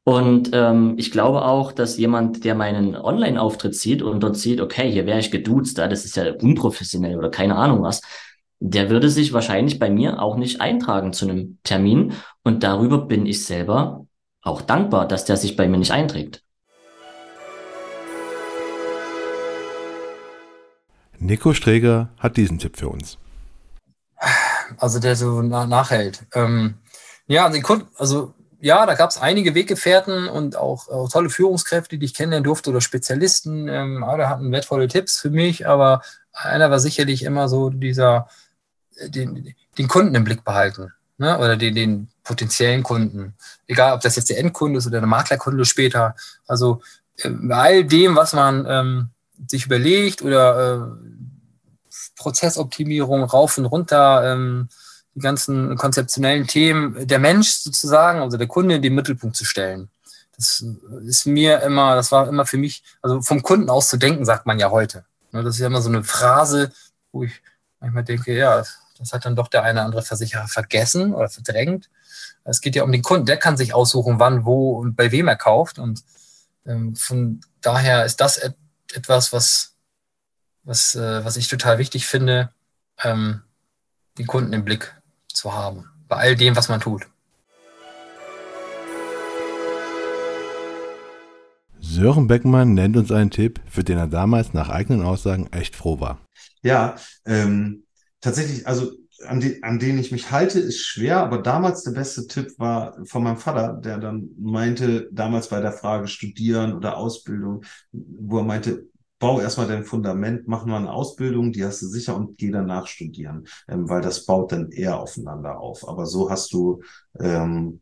Und 0.04 0.50
ähm, 0.52 0.94
ich 0.98 1.10
glaube 1.10 1.42
auch, 1.46 1.72
dass 1.72 1.96
jemand, 1.96 2.44
der 2.44 2.54
meinen 2.54 2.94
Online-Auftritt 2.94 3.74
sieht 3.74 4.02
und 4.02 4.20
dort 4.20 4.36
sieht, 4.36 4.60
okay, 4.60 4.90
hier 4.90 5.06
wäre 5.06 5.18
ich 5.18 5.30
geduzt, 5.30 5.78
das 5.78 6.04
ist 6.04 6.16
ja 6.16 6.30
unprofessionell 6.34 7.16
oder 7.16 7.30
keine 7.30 7.56
Ahnung 7.56 7.82
was, 7.82 8.02
der 8.60 8.90
würde 8.90 9.08
sich 9.08 9.32
wahrscheinlich 9.32 9.78
bei 9.78 9.88
mir 9.88 10.20
auch 10.20 10.36
nicht 10.36 10.60
eintragen 10.60 11.14
zu 11.14 11.26
einem 11.26 11.58
Termin. 11.64 12.12
Und 12.42 12.62
darüber 12.62 13.06
bin 13.06 13.24
ich 13.24 13.44
selber 13.44 14.06
auch 14.42 14.60
dankbar, 14.60 15.08
dass 15.08 15.24
der 15.24 15.38
sich 15.38 15.56
bei 15.56 15.66
mir 15.68 15.78
nicht 15.78 15.90
einträgt. 15.92 16.42
Nico 21.18 21.54
Streger 21.54 22.10
hat 22.18 22.36
diesen 22.36 22.58
Tipp 22.58 22.76
für 22.76 22.88
uns. 22.88 23.16
Also 24.76 24.98
der 24.98 25.16
so 25.16 25.40
nachhält. 25.40 26.26
Ähm, 26.34 26.74
ja, 27.26 27.50
also 27.96 28.33
ja, 28.64 28.86
da 28.86 28.94
gab 28.94 29.10
es 29.10 29.18
einige 29.18 29.54
Weggefährten 29.54 30.26
und 30.26 30.56
auch, 30.56 30.88
auch, 30.88 31.10
tolle 31.10 31.28
Führungskräfte, 31.28 31.98
die 31.98 32.06
ich 32.06 32.14
kennenlernen 32.14 32.44
durfte 32.44 32.70
oder 32.70 32.80
Spezialisten. 32.80 33.68
Ähm, 33.68 34.02
alle 34.02 34.30
hatten 34.30 34.50
wertvolle 34.52 34.88
Tipps 34.88 35.20
für 35.20 35.28
mich, 35.28 35.68
aber 35.68 36.00
einer 36.32 36.70
war 36.70 36.80
sicherlich 36.80 37.24
immer 37.24 37.50
so 37.50 37.68
dieser, 37.68 38.26
äh, 38.96 39.10
den, 39.10 39.54
den 39.76 39.88
Kunden 39.88 40.14
im 40.14 40.24
Blick 40.24 40.44
behalten 40.44 40.94
ne? 41.18 41.38
oder 41.38 41.58
den, 41.58 41.74
den 41.74 42.08
potenziellen 42.22 42.82
Kunden. 42.82 43.34
Egal, 43.66 43.92
ob 43.92 44.00
das 44.00 44.16
jetzt 44.16 44.30
der 44.30 44.38
Endkunde 44.38 44.78
ist 44.78 44.86
oder 44.86 45.00
der 45.00 45.08
Maklerkunde 45.08 45.66
später. 45.66 46.16
Also 46.46 46.80
äh, 47.18 47.28
bei 47.28 47.56
all 47.56 47.84
dem, 47.84 48.16
was 48.16 48.32
man 48.32 48.64
ähm, 48.66 49.08
sich 49.46 49.66
überlegt 49.66 50.22
oder 50.22 50.74
äh, 50.74 51.90
Prozessoptimierung 52.16 53.24
rauf 53.24 53.58
und 53.58 53.66
runter, 53.66 54.32
ähm, 54.32 54.70
die 55.14 55.20
ganzen 55.20 55.76
konzeptionellen 55.76 56.46
Themen, 56.46 57.06
der 57.06 57.18
Mensch 57.18 57.50
sozusagen, 57.50 58.20
also 58.20 58.36
der 58.36 58.48
Kunde 58.48 58.76
in 58.76 58.82
den 58.82 58.94
Mittelpunkt 58.94 59.36
zu 59.36 59.44
stellen. 59.44 59.88
Das 60.36 60.64
ist 61.04 61.26
mir 61.26 61.62
immer, 61.62 61.94
das 61.94 62.10
war 62.10 62.28
immer 62.28 62.46
für 62.46 62.58
mich, 62.58 62.82
also 63.02 63.22
vom 63.22 63.42
Kunden 63.42 63.70
aus 63.70 63.88
zu 63.88 63.96
denken, 63.96 64.24
sagt 64.24 64.46
man 64.46 64.58
ja 64.58 64.70
heute. 64.70 65.04
Ne, 65.30 65.42
das 65.44 65.54
ist 65.54 65.60
ja 65.60 65.68
immer 65.68 65.82
so 65.82 65.88
eine 65.88 66.02
Phrase, 66.02 66.72
wo 67.12 67.24
ich 67.24 67.42
manchmal 67.78 68.04
denke, 68.04 68.36
ja, 68.36 68.64
das 68.98 69.12
hat 69.12 69.24
dann 69.24 69.36
doch 69.36 69.48
der 69.48 69.62
eine 69.62 69.80
oder 69.80 69.84
andere 69.84 70.02
Versicherer 70.02 70.48
vergessen 70.48 71.14
oder 71.14 71.28
verdrängt. 71.28 71.88
Es 72.44 72.60
geht 72.60 72.74
ja 72.74 72.82
um 72.82 72.92
den 72.92 73.02
Kunden, 73.02 73.26
der 73.26 73.36
kann 73.36 73.56
sich 73.56 73.74
aussuchen, 73.74 74.18
wann, 74.18 74.44
wo 74.44 74.78
und 74.78 74.96
bei 74.96 75.12
wem 75.12 75.28
er 75.28 75.36
kauft. 75.36 75.78
Und 75.78 76.02
ähm, 76.66 76.96
von 76.96 77.40
daher 77.60 78.04
ist 78.04 78.20
das 78.20 78.36
et 78.36 78.54
etwas, 78.92 79.32
was, 79.32 79.74
was, 80.62 80.94
äh, 80.94 81.24
was 81.24 81.36
ich 81.36 81.48
total 81.48 81.78
wichtig 81.78 82.06
finde, 82.06 82.52
ähm, 83.02 83.42
den 84.18 84.26
Kunden 84.26 84.52
im 84.52 84.64
Blick 84.64 84.94
zu 85.34 85.52
haben. 85.52 85.84
Bei 86.08 86.16
all 86.16 86.36
dem, 86.36 86.56
was 86.56 86.68
man 86.68 86.80
tut. 86.80 87.06
Sören 91.80 92.26
Beckmann 92.26 92.74
nennt 92.74 92.96
uns 92.96 93.12
einen 93.12 93.30
Tipp, 93.30 93.60
für 93.66 93.84
den 93.84 93.98
er 93.98 94.06
damals 94.06 94.52
nach 94.52 94.68
eigenen 94.68 95.02
Aussagen 95.02 95.48
echt 95.52 95.76
froh 95.76 96.00
war. 96.00 96.18
Ja, 96.62 96.96
ähm, 97.26 97.84
tatsächlich, 98.20 98.66
also 98.66 98.90
an, 99.26 99.40
die, 99.40 99.62
an 99.62 99.78
den 99.78 99.98
ich 99.98 100.10
mich 100.10 100.30
halte, 100.30 100.60
ist 100.60 100.80
schwer, 100.80 101.18
aber 101.18 101.38
damals 101.38 101.82
der 101.84 101.92
beste 101.92 102.26
Tipp 102.26 102.58
war 102.58 102.96
von 103.04 103.22
meinem 103.22 103.36
Vater, 103.36 103.74
der 103.74 103.98
dann 103.98 104.30
meinte, 104.38 105.08
damals 105.12 105.48
bei 105.48 105.60
der 105.60 105.72
Frage 105.72 106.08
Studieren 106.08 106.72
oder 106.72 106.96
Ausbildung, 106.96 107.64
wo 107.92 108.38
er 108.38 108.44
meinte, 108.44 108.86
bau 109.24 109.40
erstmal 109.40 109.66
dein 109.66 109.84
Fundament, 109.84 110.46
mach 110.46 110.66
mal 110.66 110.76
eine 110.76 110.92
Ausbildung, 110.92 111.50
die 111.52 111.64
hast 111.64 111.80
du 111.82 111.86
sicher 111.86 112.14
und 112.14 112.36
geh 112.36 112.50
danach 112.50 112.86
studieren, 112.86 113.46
ähm, 113.68 113.88
weil 113.88 114.02
das 114.02 114.26
baut 114.26 114.52
dann 114.52 114.70
eher 114.70 115.00
aufeinander 115.00 115.58
auf. 115.58 115.88
Aber 115.88 116.04
so 116.06 116.30
hast 116.30 116.52
du 116.52 116.82
ähm, 117.18 117.80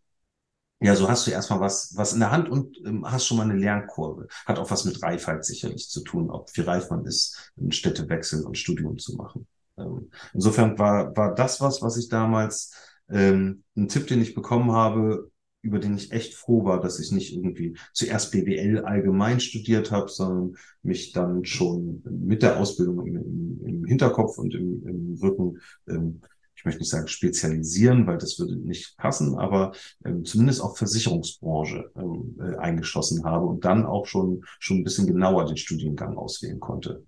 ja, 0.80 0.96
so 0.96 1.08
hast 1.08 1.26
du 1.26 1.30
erstmal 1.30 1.60
was, 1.60 1.96
was 1.96 2.12
in 2.12 2.20
der 2.20 2.32
Hand 2.32 2.48
und 2.48 2.76
ähm, 2.84 3.04
hast 3.10 3.26
schon 3.26 3.36
mal 3.36 3.44
eine 3.44 3.56
Lernkurve. 3.58 4.26
Hat 4.46 4.58
auch 4.58 4.70
was 4.70 4.84
mit 4.84 5.02
Reifheit 5.02 5.44
sicherlich 5.44 5.88
zu 5.88 6.02
tun, 6.02 6.30
ob 6.30 6.50
wie 6.56 6.62
reif 6.62 6.90
man 6.90 7.04
ist, 7.04 7.52
einen 7.56 7.72
Städtewechsel 7.72 8.44
und 8.44 8.58
Studium 8.58 8.98
zu 8.98 9.14
machen. 9.16 9.46
Ähm, 9.78 10.10
insofern 10.34 10.78
war, 10.78 11.16
war 11.16 11.34
das 11.34 11.60
was, 11.60 11.82
was 11.82 11.96
ich 11.96 12.08
damals, 12.08 12.72
ähm, 13.10 13.64
ein 13.76 13.88
Tipp, 13.88 14.06
den 14.08 14.22
ich 14.22 14.34
bekommen 14.34 14.72
habe, 14.72 15.30
über 15.62 15.78
den 15.78 15.96
ich 15.96 16.12
echt 16.12 16.34
froh 16.34 16.64
war, 16.64 16.80
dass 16.80 16.98
ich 16.98 17.12
nicht 17.12 17.34
irgendwie 17.34 17.76
zuerst 17.92 18.32
BWL 18.32 18.80
allgemein 18.80 19.40
studiert 19.40 19.90
habe, 19.90 20.08
sondern 20.08 20.56
mich 20.82 21.12
dann 21.12 21.44
schon 21.44 22.02
mit 22.04 22.42
der 22.42 22.58
Ausbildung 22.58 23.06
im, 23.06 23.16
im, 23.16 23.60
im 23.64 23.84
Hinterkopf 23.86 24.38
und 24.38 24.54
im, 24.54 24.86
im 24.86 25.18
Rücken 25.22 25.58
ähm, 25.88 26.20
ich 26.62 26.64
möchte 26.64 26.82
nicht 26.82 26.90
sagen 26.90 27.08
spezialisieren, 27.08 28.06
weil 28.06 28.18
das 28.18 28.38
würde 28.38 28.54
nicht 28.54 28.96
passen, 28.96 29.36
aber 29.36 29.72
ähm, 30.04 30.24
zumindest 30.24 30.60
auch 30.60 30.76
Versicherungsbranche 30.76 31.90
ähm, 31.96 32.36
äh, 32.38 32.56
eingeschlossen 32.56 33.24
habe 33.24 33.46
und 33.46 33.64
dann 33.64 33.84
auch 33.84 34.06
schon, 34.06 34.44
schon 34.60 34.76
ein 34.76 34.84
bisschen 34.84 35.08
genauer 35.08 35.46
den 35.46 35.56
Studiengang 35.56 36.16
auswählen 36.16 36.60
konnte. 36.60 37.04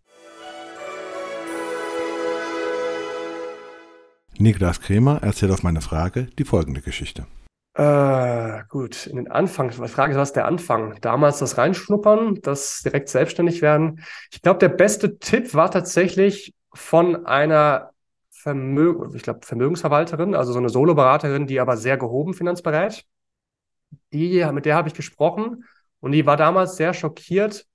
Niklas 4.39 4.81
Kremer 4.81 5.23
erzählt 5.23 5.53
auf 5.53 5.63
meine 5.63 5.83
Frage 5.83 6.27
die 6.37 6.45
folgende 6.45 6.81
Geschichte. 6.81 7.29
Äh, 7.75 8.63
gut, 8.69 9.07
in 9.07 9.17
den 9.17 9.31
Anfang. 9.31 9.71
Die 9.71 9.89
Frage 9.89 10.13
ist, 10.13 10.19
was 10.19 10.33
der 10.33 10.47
Anfang? 10.47 10.97
Damals 11.01 11.39
das 11.41 11.59
Reinschnuppern, 11.59 12.41
das 12.41 12.83
direkt 12.83 13.09
selbstständig 13.09 13.63
werden. 13.63 14.05
Ich 14.31 14.43
glaube, 14.43 14.59
der 14.61 14.69
beste 14.69 15.19
Tipp 15.19 15.55
war 15.55 15.71
tatsächlich 15.71 16.55
von 16.73 17.27
einer 17.27 17.91
Vermögen, 18.31 19.15
ich 19.17 19.23
glaube, 19.23 19.41
Vermögensverwalterin, 19.45 20.35
also 20.35 20.53
so 20.53 20.59
eine 20.59 20.69
Solo-Beraterin, 20.69 21.47
die 21.47 21.59
aber 21.61 21.77
sehr 21.77 21.97
gehoben 21.97 22.35
finanzberät. 22.35 23.05
Die, 24.13 24.45
mit 24.53 24.65
der 24.67 24.77
habe 24.77 24.89
ich 24.89 24.95
gesprochen 24.95 25.65
und 26.01 26.13
die 26.13 26.27
war 26.27 26.37
damals 26.37 26.77
sehr 26.77 26.95
schockiert, 26.95 27.67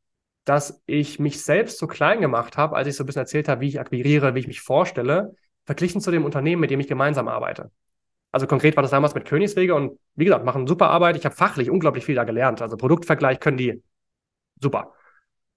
dass 0.46 0.82
ich 0.86 1.20
mich 1.20 1.44
selbst 1.44 1.78
so 1.78 1.88
klein 1.88 2.22
gemacht 2.22 2.58
habe, 2.58 2.76
als 2.76 2.88
ich 2.88 2.96
so 2.96 3.04
ein 3.04 3.08
bisschen 3.08 3.22
erzählt 3.22 3.48
habe, 3.50 3.62
wie 3.62 3.68
ich 3.68 3.80
akquiriere, 3.80 4.36
wie 4.36 4.40
ich 4.40 4.48
mich 4.48 4.62
vorstelle, 4.62 5.36
verglichen 5.66 6.02
zu 6.02 6.12
dem 6.12 6.26
Unternehmen, 6.26 6.62
mit 6.62 6.72
dem 6.72 6.80
ich 6.80 6.88
gemeinsam 6.88 7.28
arbeite. 7.28 7.72
Also 8.32 8.46
konkret 8.46 8.76
war 8.76 8.84
das 8.84 8.92
damals 8.92 9.16
mit 9.16 9.26
Königswege 9.26 9.74
und 9.74 10.00
wie 10.16 10.26
gesagt, 10.26 10.46
machen 10.46 10.68
super 10.68 10.90
Arbeit. 10.90 11.18
Ich 11.18 11.26
habe 11.26 11.36
fachlich 11.36 11.70
unglaublich 11.70 12.06
viel 12.06 12.16
da 12.16 12.24
gelernt. 12.24 12.62
Also 12.62 12.78
Produktvergleich 12.78 13.40
können 13.40 13.58
die 13.58 13.82
super. 14.62 14.94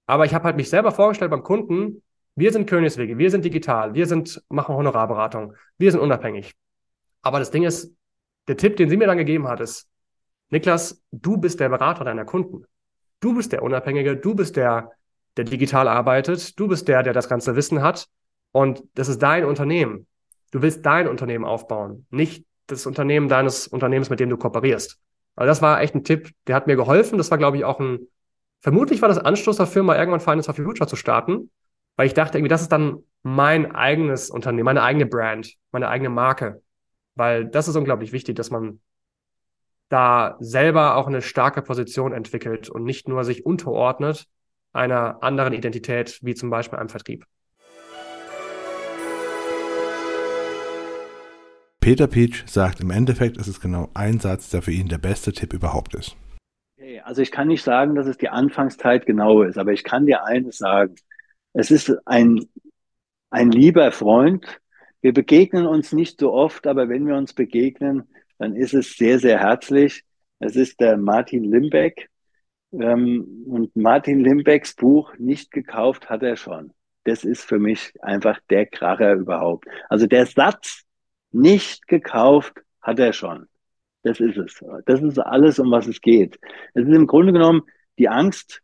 Aber 0.06 0.24
ich 0.24 0.34
habe 0.34 0.44
halt 0.44 0.56
mich 0.56 0.70
selber 0.70 0.92
vorgestellt 0.92 1.30
beim 1.30 1.42
Kunden, 1.42 2.02
wir 2.34 2.50
sind 2.50 2.68
Königswege, 2.68 3.18
wir 3.18 3.30
sind 3.30 3.44
digital, 3.44 3.94
wir 3.94 4.06
sind, 4.06 4.42
machen 4.48 4.74
Honorarberatung, 4.74 5.54
wir 5.76 5.90
sind 5.90 6.00
unabhängig. 6.00 6.54
Aber 7.20 7.38
das 7.38 7.50
Ding 7.50 7.62
ist, 7.62 7.94
der 8.48 8.56
Tipp, 8.56 8.76
den 8.76 8.88
sie 8.88 8.96
mir 8.96 9.06
dann 9.06 9.18
gegeben 9.18 9.48
hat, 9.48 9.60
ist, 9.60 9.88
Niklas, 10.48 11.02
du 11.12 11.36
bist 11.36 11.60
der 11.60 11.68
Berater 11.68 12.04
deiner 12.04 12.24
Kunden. 12.24 12.64
Du 13.20 13.34
bist 13.34 13.52
der 13.52 13.62
Unabhängige, 13.62 14.16
du 14.16 14.34
bist 14.34 14.56
der, 14.56 14.90
der 15.36 15.44
digital 15.44 15.88
arbeitet, 15.88 16.58
du 16.58 16.68
bist 16.68 16.88
der, 16.88 17.02
der 17.02 17.12
das 17.12 17.28
ganze 17.28 17.54
Wissen 17.54 17.82
hat. 17.82 18.08
Und 18.50 18.82
das 18.94 19.08
ist 19.08 19.22
dein 19.22 19.44
Unternehmen. 19.44 20.06
Du 20.50 20.60
willst 20.60 20.84
dein 20.84 21.08
Unternehmen 21.08 21.44
aufbauen, 21.44 22.06
nicht 22.10 22.44
das 22.72 22.86
Unternehmen 22.86 23.28
deines 23.28 23.66
Unternehmens, 23.66 24.10
mit 24.10 24.20
dem 24.20 24.30
du 24.30 24.36
kooperierst. 24.36 24.98
Also 25.36 25.48
das 25.48 25.62
war 25.62 25.80
echt 25.80 25.94
ein 25.94 26.04
Tipp, 26.04 26.30
der 26.46 26.56
hat 26.56 26.66
mir 26.66 26.76
geholfen. 26.76 27.18
Das 27.18 27.30
war, 27.30 27.38
glaube 27.38 27.56
ich, 27.56 27.64
auch 27.64 27.80
ein, 27.80 28.08
vermutlich 28.60 29.02
war 29.02 29.08
das 29.08 29.18
Anstoß 29.18 29.56
dafür, 29.56 29.82
mal 29.82 29.96
irgendwann 29.96 30.20
Finance 30.20 30.52
for 30.52 30.64
Future 30.64 30.88
zu 30.88 30.96
starten, 30.96 31.50
weil 31.96 32.06
ich 32.06 32.14
dachte 32.14 32.38
irgendwie, 32.38 32.50
das 32.50 32.62
ist 32.62 32.72
dann 32.72 32.98
mein 33.22 33.74
eigenes 33.74 34.30
Unternehmen, 34.30 34.64
meine 34.64 34.82
eigene 34.82 35.06
Brand, 35.06 35.54
meine 35.70 35.88
eigene 35.88 36.10
Marke. 36.10 36.62
Weil 37.14 37.46
das 37.46 37.68
ist 37.68 37.76
unglaublich 37.76 38.12
wichtig, 38.12 38.36
dass 38.36 38.50
man 38.50 38.80
da 39.88 40.36
selber 40.40 40.96
auch 40.96 41.06
eine 41.06 41.20
starke 41.20 41.60
Position 41.60 42.12
entwickelt 42.12 42.70
und 42.70 42.84
nicht 42.84 43.08
nur 43.08 43.24
sich 43.24 43.44
unterordnet 43.44 44.26
einer 44.72 45.22
anderen 45.22 45.52
Identität, 45.52 46.18
wie 46.22 46.34
zum 46.34 46.48
Beispiel 46.48 46.78
einem 46.78 46.88
Vertrieb. 46.88 47.26
Peter 51.82 52.06
Peach 52.06 52.44
sagt, 52.46 52.80
im 52.80 52.92
Endeffekt 52.92 53.36
ist 53.38 53.48
es 53.48 53.60
genau 53.60 53.90
ein 53.92 54.20
Satz, 54.20 54.50
der 54.50 54.62
für 54.62 54.70
ihn 54.70 54.86
der 54.86 54.98
beste 54.98 55.32
Tipp 55.32 55.52
überhaupt 55.52 55.96
ist. 55.96 56.16
Also 57.02 57.22
ich 57.22 57.32
kann 57.32 57.48
nicht 57.48 57.64
sagen, 57.64 57.96
dass 57.96 58.06
es 58.06 58.16
die 58.16 58.28
Anfangszeit 58.28 59.04
genau 59.04 59.42
ist, 59.42 59.58
aber 59.58 59.72
ich 59.72 59.82
kann 59.82 60.06
dir 60.06 60.24
eines 60.24 60.58
sagen. 60.58 60.94
Es 61.54 61.72
ist 61.72 61.92
ein, 62.06 62.46
ein 63.30 63.50
lieber 63.50 63.90
Freund. 63.90 64.60
Wir 65.00 65.12
begegnen 65.12 65.66
uns 65.66 65.92
nicht 65.92 66.20
so 66.20 66.32
oft, 66.32 66.68
aber 66.68 66.88
wenn 66.88 67.04
wir 67.04 67.16
uns 67.16 67.32
begegnen, 67.32 68.08
dann 68.38 68.54
ist 68.54 68.74
es 68.74 68.96
sehr, 68.96 69.18
sehr 69.18 69.40
herzlich. 69.40 70.04
Es 70.38 70.54
ist 70.54 70.78
der 70.78 70.96
Martin 70.96 71.42
Limbeck. 71.42 72.10
Ähm, 72.72 73.44
und 73.48 73.74
Martin 73.74 74.20
Limbecks 74.20 74.76
Buch 74.76 75.14
nicht 75.18 75.50
gekauft 75.50 76.08
hat 76.08 76.22
er 76.22 76.36
schon. 76.36 76.72
Das 77.02 77.24
ist 77.24 77.42
für 77.42 77.58
mich 77.58 77.92
einfach 78.02 78.38
der 78.50 78.66
Kracher 78.66 79.14
überhaupt. 79.14 79.66
Also 79.88 80.06
der 80.06 80.26
Satz 80.26 80.84
nicht 81.32 81.86
gekauft 81.88 82.54
hat 82.80 82.98
er 82.98 83.12
schon. 83.12 83.48
Das 84.02 84.20
ist 84.20 84.36
es. 84.36 84.64
Das 84.86 85.00
ist 85.00 85.18
alles, 85.18 85.58
um 85.58 85.70
was 85.70 85.86
es 85.86 86.00
geht. 86.00 86.38
Es 86.74 86.86
ist 86.86 86.94
im 86.94 87.06
Grunde 87.06 87.32
genommen 87.32 87.62
die 87.98 88.08
Angst, 88.08 88.62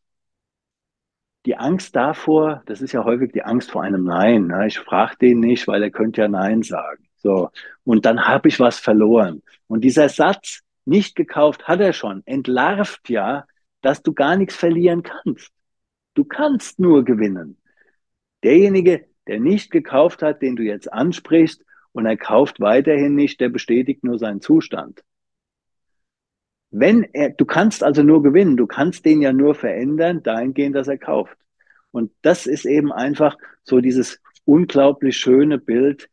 die 1.47 1.57
Angst 1.57 1.95
davor, 1.95 2.63
das 2.67 2.83
ist 2.83 2.93
ja 2.93 3.05
häufig 3.05 3.33
die 3.33 3.43
Angst 3.43 3.71
vor 3.71 3.83
einem 3.83 4.05
Nein. 4.05 4.49
Ne? 4.49 4.67
Ich 4.67 4.79
frage 4.79 5.17
den 5.21 5.41
nicht, 5.41 5.69
weil 5.69 5.83
er 5.83 5.91
könnte 5.91 6.23
ja 6.23 6.29
Nein 6.29 6.63
sagen. 6.63 7.09
So. 7.17 7.51
Und 7.85 8.05
dann 8.05 8.27
habe 8.27 8.49
ich 8.49 8.59
was 8.59 8.79
verloren. 8.79 9.43
Und 9.67 9.83
dieser 9.83 10.09
Satz, 10.09 10.63
nicht 10.85 11.15
gekauft, 11.17 11.69
hat 11.69 11.81
er 11.81 11.93
schon, 11.93 12.23
entlarvt 12.25 13.09
ja, 13.11 13.45
dass 13.83 14.03
du 14.03 14.15
gar 14.15 14.37
nichts 14.37 14.57
verlieren 14.57 15.03
kannst. 15.03 15.51
Du 16.15 16.25
kannst 16.25 16.81
nur 16.81 17.05
gewinnen. 17.05 17.59
Derjenige, 18.43 19.07
der 19.27 19.39
nicht 19.39 19.71
gekauft 19.71 20.23
hat, 20.23 20.43
den 20.43 20.57
du 20.57 20.63
jetzt 20.63 20.93
ansprichst, 20.93 21.63
und 21.93 22.07
er 22.07 22.17
kauft 22.17 22.61
weiterhin 22.61 23.15
nicht, 23.15 23.41
der 23.41 23.49
bestätigt 23.49 24.05
nur 24.05 24.19
seinen 24.19 24.41
Zustand. 24.41 25.03
Wenn 26.71 27.05
er, 27.13 27.31
du 27.31 27.47
kannst 27.47 27.83
also 27.83 28.03
nur 28.03 28.23
gewinnen, 28.23 28.57
du 28.57 28.67
kannst 28.67 29.05
den 29.05 29.23
ja 29.23 29.33
nur 29.33 29.55
verändern, 29.55 30.23
dahingehend, 30.23 30.77
dass 30.77 30.89
er 30.89 30.99
kauft. 30.99 31.37
Und 31.91 32.13
das 32.23 32.47
ist 32.47 32.67
eben 32.67 32.93
einfach 32.93 33.37
so 33.65 33.81
dieses 33.81 34.21
unglaublich 34.45 35.17
schöne 35.17 35.59
Bild. 35.59 36.11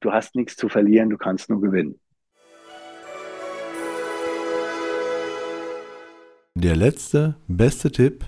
Du 0.00 0.12
hast 0.12 0.36
nichts 0.36 0.56
zu 0.56 0.68
verlieren, 0.68 1.10
du 1.10 1.16
kannst 1.16 1.50
nur 1.50 1.60
gewinnen. 1.60 1.98
Der 6.54 6.76
letzte, 6.76 7.36
beste 7.48 7.90
Tipp 7.92 8.24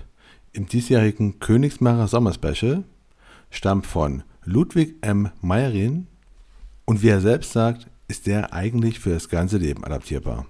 im 0.53 0.67
diesjährigen 0.67 1.39
Königsmacher 1.39 2.07
Sommerspecial 2.07 2.83
stammt 3.49 3.87
von 3.87 4.23
Ludwig 4.43 4.97
M. 5.01 5.31
Meyerin 5.41 6.07
und 6.89 7.03
wie 7.03 7.09
er 7.09 7.21
selbst 7.21 7.51
sagt, 7.51 7.85
ist 8.07 8.25
der 8.25 8.51
eigentlich 8.51 8.99
für 8.99 9.11
das 9.11 9.29
ganze 9.29 9.59
Leben 9.59 9.85
adaptierbar. 9.85 10.47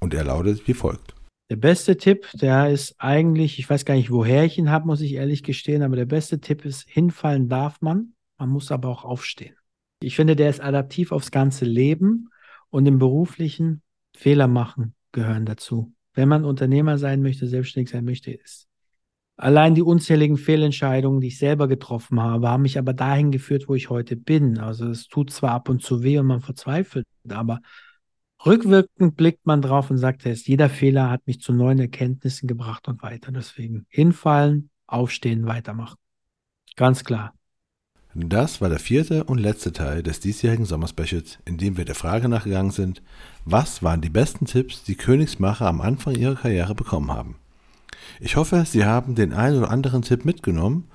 Und 0.00 0.14
er 0.14 0.24
lautet 0.24 0.66
wie 0.66 0.74
folgt. 0.74 1.14
Der 1.48 1.54
beste 1.54 1.96
Tipp, 1.96 2.26
der 2.34 2.70
ist 2.70 2.96
eigentlich, 2.98 3.60
ich 3.60 3.70
weiß 3.70 3.84
gar 3.84 3.94
nicht, 3.94 4.10
woher 4.10 4.44
ich 4.44 4.58
ihn 4.58 4.68
habe, 4.68 4.88
muss 4.88 5.00
ich 5.00 5.12
ehrlich 5.12 5.44
gestehen, 5.44 5.84
aber 5.84 5.94
der 5.94 6.06
beste 6.06 6.40
Tipp 6.40 6.64
ist, 6.64 6.88
hinfallen 6.88 7.48
darf 7.48 7.80
man, 7.82 8.14
man 8.36 8.48
muss 8.48 8.72
aber 8.72 8.88
auch 8.88 9.04
aufstehen. 9.04 9.54
Ich 10.02 10.16
finde, 10.16 10.34
der 10.34 10.50
ist 10.50 10.60
adaptiv 10.60 11.12
aufs 11.12 11.30
ganze 11.30 11.66
Leben 11.66 12.30
und 12.70 12.86
im 12.86 12.98
beruflichen 12.98 13.82
Fehler 14.16 14.48
machen 14.48 14.96
gehören 15.12 15.46
dazu. 15.46 15.92
wenn 16.14 16.28
man 16.28 16.44
Unternehmer 16.44 16.98
sein 16.98 17.22
möchte, 17.22 17.46
selbstständig 17.46 17.90
sein 17.90 18.04
möchte, 18.04 18.32
ist 18.32 18.66
allein 19.40 19.74
die 19.74 19.82
unzähligen 19.82 20.36
Fehlentscheidungen, 20.36 21.20
die 21.20 21.28
ich 21.28 21.38
selber 21.38 21.66
getroffen 21.66 22.20
habe, 22.20 22.48
haben 22.48 22.62
mich 22.62 22.78
aber 22.78 22.92
dahin 22.92 23.30
geführt, 23.30 23.68
wo 23.68 23.74
ich 23.74 23.88
heute 23.88 24.16
bin. 24.16 24.58
Also 24.58 24.88
es 24.88 25.08
tut 25.08 25.30
zwar 25.30 25.52
ab 25.52 25.68
und 25.68 25.82
zu 25.82 26.02
weh 26.02 26.18
und 26.18 26.26
man 26.26 26.40
verzweifelt, 26.40 27.06
aber 27.28 27.60
rückwirkend 28.44 29.16
blickt 29.16 29.46
man 29.46 29.62
drauf 29.62 29.90
und 29.90 29.98
sagt, 29.98 30.26
erst 30.26 30.46
jeder 30.46 30.68
Fehler 30.68 31.10
hat 31.10 31.26
mich 31.26 31.40
zu 31.40 31.52
neuen 31.52 31.78
Erkenntnissen 31.78 32.48
gebracht 32.48 32.86
und 32.86 33.02
weiter. 33.02 33.32
Deswegen 33.32 33.86
hinfallen, 33.88 34.70
aufstehen, 34.86 35.46
weitermachen. 35.46 35.96
Ganz 36.76 37.04
klar. 37.04 37.32
Das 38.12 38.60
war 38.60 38.68
der 38.68 38.80
vierte 38.80 39.24
und 39.24 39.38
letzte 39.38 39.72
Teil 39.72 40.02
des 40.02 40.20
diesjährigen 40.20 40.66
Sommerspecials, 40.66 41.38
in 41.44 41.58
dem 41.58 41.76
wir 41.76 41.84
der 41.84 41.94
Frage 41.94 42.28
nachgegangen 42.28 42.72
sind, 42.72 43.02
was 43.44 43.82
waren 43.82 44.00
die 44.00 44.10
besten 44.10 44.46
Tipps, 44.46 44.82
die 44.82 44.96
Königsmacher 44.96 45.66
am 45.66 45.80
Anfang 45.80 46.16
ihrer 46.16 46.34
Karriere 46.34 46.74
bekommen 46.74 47.12
haben. 47.12 47.39
Ich 48.18 48.36
hoffe, 48.36 48.64
Sie 48.66 48.84
haben 48.84 49.14
den 49.14 49.32
einen 49.32 49.58
oder 49.58 49.70
anderen 49.70 50.02
Tipp 50.02 50.24
mitgenommen 50.24 50.88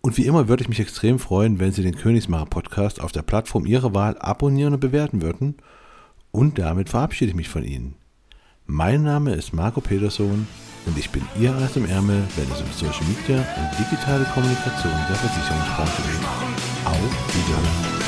und 0.00 0.16
wie 0.16 0.26
immer 0.26 0.48
würde 0.48 0.62
ich 0.62 0.68
mich 0.68 0.78
extrem 0.80 1.18
freuen, 1.18 1.58
wenn 1.58 1.72
Sie 1.72 1.82
den 1.82 1.96
Königsmacher 1.96 2.46
Podcast 2.46 3.00
auf 3.00 3.10
der 3.12 3.22
Plattform 3.22 3.66
Ihrer 3.66 3.94
Wahl 3.94 4.16
abonnieren 4.18 4.74
und 4.74 4.80
bewerten 4.80 5.22
würden 5.22 5.56
und 6.30 6.58
damit 6.58 6.90
verabschiede 6.90 7.30
ich 7.30 7.36
mich 7.36 7.48
von 7.48 7.64
Ihnen. 7.64 7.96
Mein 8.66 9.02
Name 9.02 9.34
ist 9.34 9.52
Marco 9.52 9.80
Peterson 9.80 10.46
und 10.86 10.98
ich 10.98 11.10
bin 11.10 11.22
Ihr 11.38 11.54
Eis 11.56 11.76
im 11.76 11.86
Ärmel, 11.86 12.22
wenn 12.36 12.50
es 12.50 12.60
um 12.60 12.66
Social 12.72 13.04
Media 13.06 13.36
und 13.36 13.78
digitale 13.78 14.24
Kommunikation 14.32 14.92
der 15.08 15.16
Versicherungsbranche 15.16 16.02
geht. 16.02 16.24
Auf 16.84 17.34
Wiedersehen. 17.34 18.04